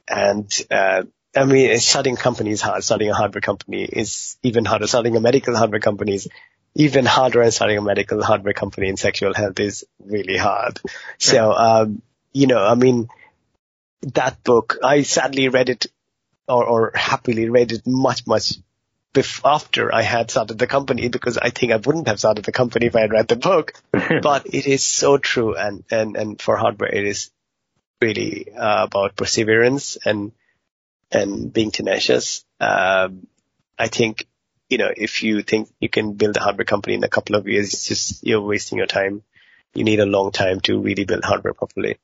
And 0.08 0.50
uh, 0.70 1.04
I 1.36 1.44
mean, 1.44 1.78
starting 1.78 2.16
is 2.16 2.60
hard. 2.60 2.84
Starting 2.84 3.10
a 3.10 3.14
hardware 3.14 3.40
company 3.40 3.84
is 3.84 4.36
even 4.42 4.64
harder. 4.64 4.86
Starting 4.86 5.16
a 5.16 5.20
medical 5.20 5.56
hardware 5.56 5.80
company 5.80 6.14
is 6.14 6.28
even 6.74 7.04
harder. 7.04 7.42
And 7.42 7.52
starting 7.52 7.78
a 7.78 7.82
medical 7.82 8.22
hardware 8.22 8.54
company 8.54 8.88
in 8.88 8.96
sexual 8.96 9.34
health 9.34 9.58
is 9.60 9.84
really 10.04 10.36
hard. 10.36 10.80
So, 11.18 11.52
um, 11.52 12.02
you 12.32 12.46
know, 12.46 12.64
I 12.64 12.74
mean, 12.74 13.08
that 14.02 14.42
book, 14.44 14.78
I 14.82 15.02
sadly 15.02 15.48
read 15.48 15.68
it 15.68 15.86
or, 16.48 16.64
or 16.64 16.92
happily 16.94 17.48
read 17.48 17.72
it 17.72 17.86
much, 17.86 18.26
much 18.26 18.54
bef- 19.14 19.40
after 19.44 19.94
I 19.94 20.02
had 20.02 20.30
started 20.30 20.58
the 20.58 20.66
company 20.66 21.08
because 21.08 21.38
I 21.38 21.50
think 21.50 21.72
I 21.72 21.76
wouldn't 21.76 22.08
have 22.08 22.18
started 22.18 22.44
the 22.44 22.52
company 22.52 22.86
if 22.86 22.96
I 22.96 23.02
had 23.02 23.12
read 23.12 23.28
the 23.28 23.36
book. 23.36 23.72
but 23.92 24.46
it 24.52 24.66
is 24.66 24.84
so 24.84 25.16
true. 25.16 25.56
And, 25.56 25.84
and, 25.90 26.16
and 26.16 26.42
for 26.42 26.56
hardware, 26.56 26.92
it 26.94 27.06
is 27.06 27.30
really 28.02 28.52
uh, 28.52 28.84
about 28.84 29.16
perseverance 29.16 29.96
and, 30.04 30.32
and 31.10 31.52
being 31.52 31.70
tenacious. 31.70 32.44
Um, 32.60 33.26
I 33.78 33.88
think, 33.88 34.26
you 34.68 34.78
know, 34.78 34.90
if 34.96 35.22
you 35.22 35.42
think 35.42 35.68
you 35.80 35.88
can 35.88 36.14
build 36.14 36.36
a 36.36 36.40
hardware 36.40 36.64
company 36.64 36.94
in 36.94 37.04
a 37.04 37.08
couple 37.08 37.36
of 37.36 37.46
years, 37.46 37.72
it's 37.72 37.86
just, 37.86 38.26
you're 38.26 38.40
wasting 38.40 38.78
your 38.78 38.86
time. 38.86 39.22
You 39.74 39.84
need 39.84 40.00
a 40.00 40.06
long 40.06 40.30
time 40.32 40.60
to 40.60 40.80
really 40.80 41.04
build 41.04 41.24
hardware 41.24 41.54
properly. 41.54 41.98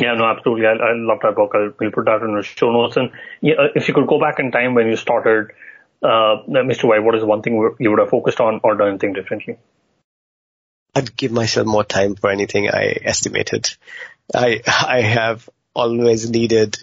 Yeah, 0.00 0.14
no, 0.14 0.24
absolutely. 0.24 0.66
I, 0.66 0.72
I 0.72 0.92
love 0.94 1.18
that 1.22 1.34
book. 1.34 1.50
I'll, 1.54 1.72
we'll 1.78 1.90
put 1.90 2.06
that 2.06 2.22
in 2.22 2.34
the 2.34 2.42
show 2.42 2.72
notes. 2.72 2.96
And 2.96 3.10
yeah, 3.40 3.54
uh, 3.54 3.68
if 3.74 3.88
you 3.88 3.94
could 3.94 4.06
go 4.06 4.18
back 4.18 4.38
in 4.38 4.50
time 4.50 4.74
when 4.74 4.86
you 4.86 4.96
started, 4.96 5.52
uh, 6.02 6.42
MysteryVibe, 6.48 7.04
what 7.04 7.14
is 7.14 7.24
one 7.24 7.42
thing 7.42 7.74
you 7.78 7.90
would 7.90 7.98
have 7.98 8.08
focused 8.08 8.40
on 8.40 8.60
or 8.62 8.76
done 8.76 8.88
anything 8.88 9.12
differently? 9.12 9.58
I'd 10.94 11.14
give 11.16 11.32
myself 11.32 11.66
more 11.66 11.84
time 11.84 12.14
for 12.14 12.30
anything 12.30 12.68
I 12.68 12.96
estimated. 13.02 13.70
I, 14.34 14.62
I 14.66 15.02
have 15.02 15.48
always 15.74 16.30
needed 16.30 16.78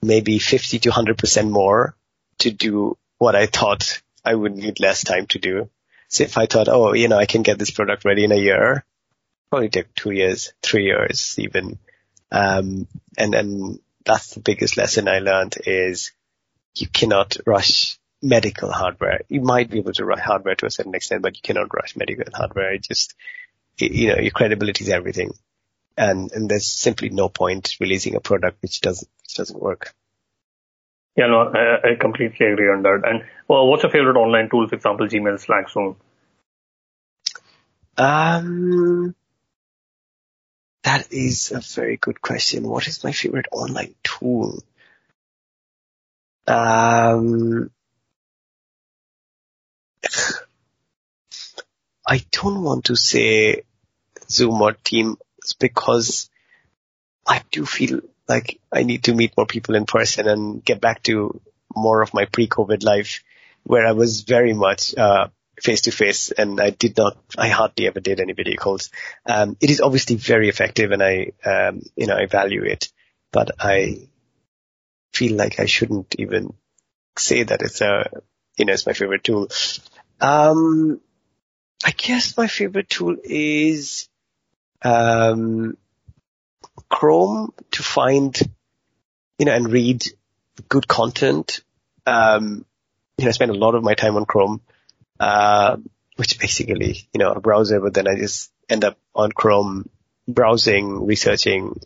maybe 0.00 0.38
50 0.38 0.78
to 0.80 0.90
100% 0.90 1.50
more 1.50 1.96
to 2.38 2.50
do 2.50 2.96
what 3.18 3.34
I 3.34 3.46
thought 3.46 4.00
I 4.24 4.34
would 4.34 4.56
need 4.56 4.80
less 4.80 5.04
time 5.04 5.26
to 5.28 5.38
do. 5.38 5.70
So 6.08 6.24
if 6.24 6.38
I 6.38 6.46
thought, 6.46 6.68
oh, 6.68 6.94
you 6.94 7.08
know, 7.08 7.18
I 7.18 7.26
can 7.26 7.42
get 7.42 7.58
this 7.58 7.70
product 7.70 8.04
ready 8.04 8.24
in 8.24 8.32
a 8.32 8.36
year, 8.36 8.84
probably 9.50 9.68
take 9.68 9.94
two 9.94 10.10
years, 10.10 10.52
three 10.62 10.84
years 10.84 11.36
even. 11.38 11.78
Um, 12.30 12.86
and, 13.16 13.34
and 13.34 13.78
that's 14.04 14.34
the 14.34 14.40
biggest 14.40 14.76
lesson 14.76 15.08
I 15.08 15.18
learned 15.18 15.56
is 15.66 16.12
you 16.74 16.88
cannot 16.88 17.36
rush 17.46 17.98
medical 18.22 18.72
hardware. 18.72 19.20
You 19.28 19.40
might 19.42 19.70
be 19.70 19.78
able 19.78 19.92
to 19.92 20.04
rush 20.04 20.20
hardware 20.20 20.54
to 20.56 20.66
a 20.66 20.70
certain 20.70 20.94
extent, 20.94 21.22
but 21.22 21.36
you 21.36 21.42
cannot 21.42 21.74
rush 21.74 21.96
medical 21.96 22.24
hardware. 22.32 22.74
It 22.74 22.82
just, 22.82 23.14
you 23.76 24.08
know, 24.08 24.20
your 24.20 24.30
credibility 24.30 24.84
is 24.84 24.90
everything. 24.90 25.32
And, 25.96 26.32
and 26.32 26.48
there's 26.48 26.66
simply 26.66 27.10
no 27.10 27.28
point 27.28 27.76
releasing 27.80 28.16
a 28.16 28.20
product 28.20 28.62
which 28.62 28.80
doesn't, 28.80 29.08
which 29.22 29.34
doesn't 29.36 29.60
work. 29.60 29.94
Yeah, 31.16 31.26
no, 31.26 31.52
I, 31.54 31.92
I 31.92 31.94
completely 31.94 32.46
agree 32.46 32.68
on 32.68 32.82
that. 32.82 33.02
And 33.04 33.24
well, 33.46 33.68
what's 33.68 33.82
your 33.84 33.92
favorite 33.92 34.16
online 34.16 34.48
tool? 34.50 34.68
For 34.68 34.74
example, 34.74 35.06
Gmail, 35.06 35.38
Slack, 35.38 35.70
Zoom. 35.70 35.96
Um, 37.96 39.14
that 40.82 41.12
is 41.12 41.52
a 41.52 41.60
very 41.60 41.96
good 41.96 42.20
question. 42.20 42.66
What 42.68 42.88
is 42.88 43.04
my 43.04 43.12
favorite 43.12 43.46
online 43.52 43.94
tool? 44.02 44.60
Um, 46.46 47.70
I 52.06 52.22
don't 52.32 52.62
want 52.62 52.86
to 52.86 52.96
say 52.96 53.62
Zoom 54.28 54.60
or 54.60 54.72
Teams 54.72 55.16
because 55.58 56.28
I 57.26 57.42
do 57.50 57.64
feel 57.64 58.00
like 58.28 58.60
I 58.72 58.82
need 58.82 59.04
to 59.04 59.14
meet 59.14 59.36
more 59.36 59.46
people 59.46 59.74
in 59.74 59.84
person 59.84 60.28
and 60.28 60.64
get 60.64 60.80
back 60.80 61.02
to 61.04 61.40
more 61.74 62.02
of 62.02 62.14
my 62.14 62.24
pre-COVID 62.24 62.82
life 62.82 63.22
where 63.64 63.86
I 63.86 63.92
was 63.92 64.22
very 64.22 64.52
much, 64.52 64.94
uh, 64.96 65.28
face 65.60 65.82
to 65.82 65.90
face 65.92 66.30
and 66.30 66.60
I 66.60 66.70
did 66.70 66.96
not, 66.96 67.16
I 67.38 67.48
hardly 67.48 67.86
ever 67.86 68.00
did 68.00 68.20
any 68.20 68.32
video 68.32 68.56
calls. 68.56 68.90
Um, 69.24 69.56
it 69.60 69.70
is 69.70 69.80
obviously 69.80 70.16
very 70.16 70.48
effective 70.48 70.90
and 70.90 71.02
I, 71.02 71.32
um, 71.44 71.82
you 71.96 72.06
know, 72.06 72.16
I 72.16 72.26
value 72.26 72.64
it, 72.64 72.92
but 73.32 73.50
I 73.58 74.08
feel 75.12 75.36
like 75.36 75.60
I 75.60 75.66
shouldn't 75.66 76.16
even 76.18 76.54
say 77.16 77.44
that 77.44 77.62
it's 77.62 77.80
a, 77.80 78.10
you 78.58 78.64
know, 78.64 78.72
it's 78.72 78.86
my 78.86 78.92
favorite 78.92 79.24
tool. 79.24 79.48
Um, 80.20 81.00
I 81.84 81.92
guess 81.92 82.36
my 82.36 82.46
favorite 82.46 82.88
tool 82.88 83.16
is, 83.22 84.08
um, 84.82 85.76
Chrome 86.88 87.52
to 87.72 87.82
find, 87.82 88.38
you 89.38 89.46
know, 89.46 89.52
and 89.52 89.70
read 89.70 90.04
good 90.68 90.86
content. 90.86 91.62
Um, 92.06 92.64
you 93.18 93.24
know, 93.24 93.28
I 93.28 93.32
spend 93.32 93.50
a 93.50 93.54
lot 93.54 93.74
of 93.74 93.82
my 93.82 93.94
time 93.94 94.16
on 94.16 94.24
Chrome 94.24 94.60
uh, 95.20 95.76
which 96.16 96.38
basically, 96.38 97.08
you 97.12 97.18
know, 97.18 97.32
a 97.32 97.40
browser, 97.40 97.80
but 97.80 97.94
then 97.94 98.06
I 98.08 98.16
just 98.16 98.52
end 98.68 98.84
up 98.84 98.98
on 99.14 99.32
Chrome 99.32 99.88
browsing, 100.28 101.06
researching, 101.06 101.80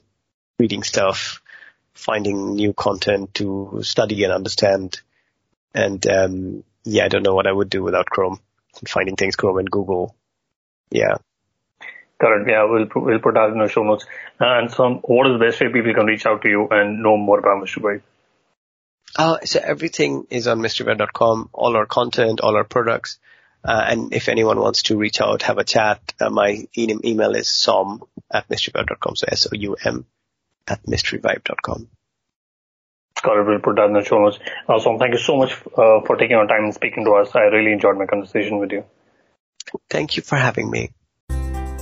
reading 0.59 0.82
stuff, 0.82 1.43
finding 1.95 2.55
new 2.55 2.72
content 2.72 3.34
to 3.34 3.80
study 3.82 4.24
and 4.24 4.32
understand. 4.32 5.01
And, 5.74 6.07
um, 6.07 6.64
yeah, 6.84 7.05
I 7.05 7.09
don't 7.09 7.22
know 7.22 7.34
what 7.34 7.47
I 7.47 7.53
would 7.53 7.70
do 7.70 7.82
without 7.82 8.07
Chrome. 8.07 8.41
and 8.78 8.89
Finding 8.89 9.16
things 9.16 9.36
Chrome 9.36 9.59
and 9.59 9.70
Google. 9.70 10.14
Yeah. 10.91 11.16
It. 12.20 12.48
Yeah, 12.48 12.64
we'll 12.64 12.86
put, 12.86 13.04
we'll 13.04 13.20
put 13.20 13.34
that 13.34 13.50
in 13.50 13.58
the 13.58 13.68
show 13.68 13.84
notes. 13.84 14.06
And 14.40 14.70
so, 14.70 14.94
what 15.04 15.26
is 15.28 15.38
the 15.38 15.44
best 15.44 15.60
way 15.60 15.68
people 15.72 15.94
can 15.94 16.06
reach 16.06 16.26
out 16.26 16.42
to 16.42 16.48
you 16.48 16.68
and 16.68 17.02
know 17.02 17.16
more 17.16 17.38
about 17.38 17.62
MysteryVibe? 17.62 18.02
Uh, 19.16 19.38
so 19.44 19.60
everything 19.62 20.26
is 20.30 20.46
on 20.46 20.60
mysteryvibe.com, 20.60 21.50
all 21.52 21.76
our 21.76 21.86
content, 21.86 22.40
all 22.40 22.56
our 22.56 22.64
products. 22.64 23.18
Uh, 23.64 23.84
and 23.88 24.12
if 24.14 24.28
anyone 24.28 24.60
wants 24.60 24.84
to 24.84 24.96
reach 24.96 25.20
out, 25.20 25.42
have 25.42 25.58
a 25.58 25.64
chat, 25.64 26.00
uh, 26.20 26.30
my 26.30 26.66
e- 26.74 26.94
email 27.04 27.34
is 27.34 27.50
som 27.50 28.02
at 28.30 28.48
mysteryvibe.com. 28.48 29.16
So 29.16 29.26
S-O-U-M 29.28 30.06
at 30.66 30.82
mysteryvibe.com. 30.84 31.88
Got 33.22 33.40
it. 33.40 33.46
We'll 33.46 33.58
put 33.58 33.76
that 33.76 33.86
in 33.86 33.94
the 33.94 34.04
show 34.04 34.18
notes. 34.18 34.38
Uh, 34.68 34.78
Som, 34.78 34.98
thank 34.98 35.12
you 35.12 35.18
so 35.18 35.36
much 35.36 35.52
uh, 35.76 36.00
for 36.06 36.16
taking 36.16 36.36
your 36.36 36.46
time 36.46 36.64
and 36.64 36.74
speaking 36.74 37.04
to 37.04 37.12
us. 37.14 37.34
I 37.34 37.40
really 37.40 37.72
enjoyed 37.72 37.98
my 37.98 38.06
conversation 38.06 38.58
with 38.58 38.70
you. 38.70 38.84
Thank 39.90 40.16
you 40.16 40.22
for 40.22 40.36
having 40.36 40.70
me. 40.70 40.92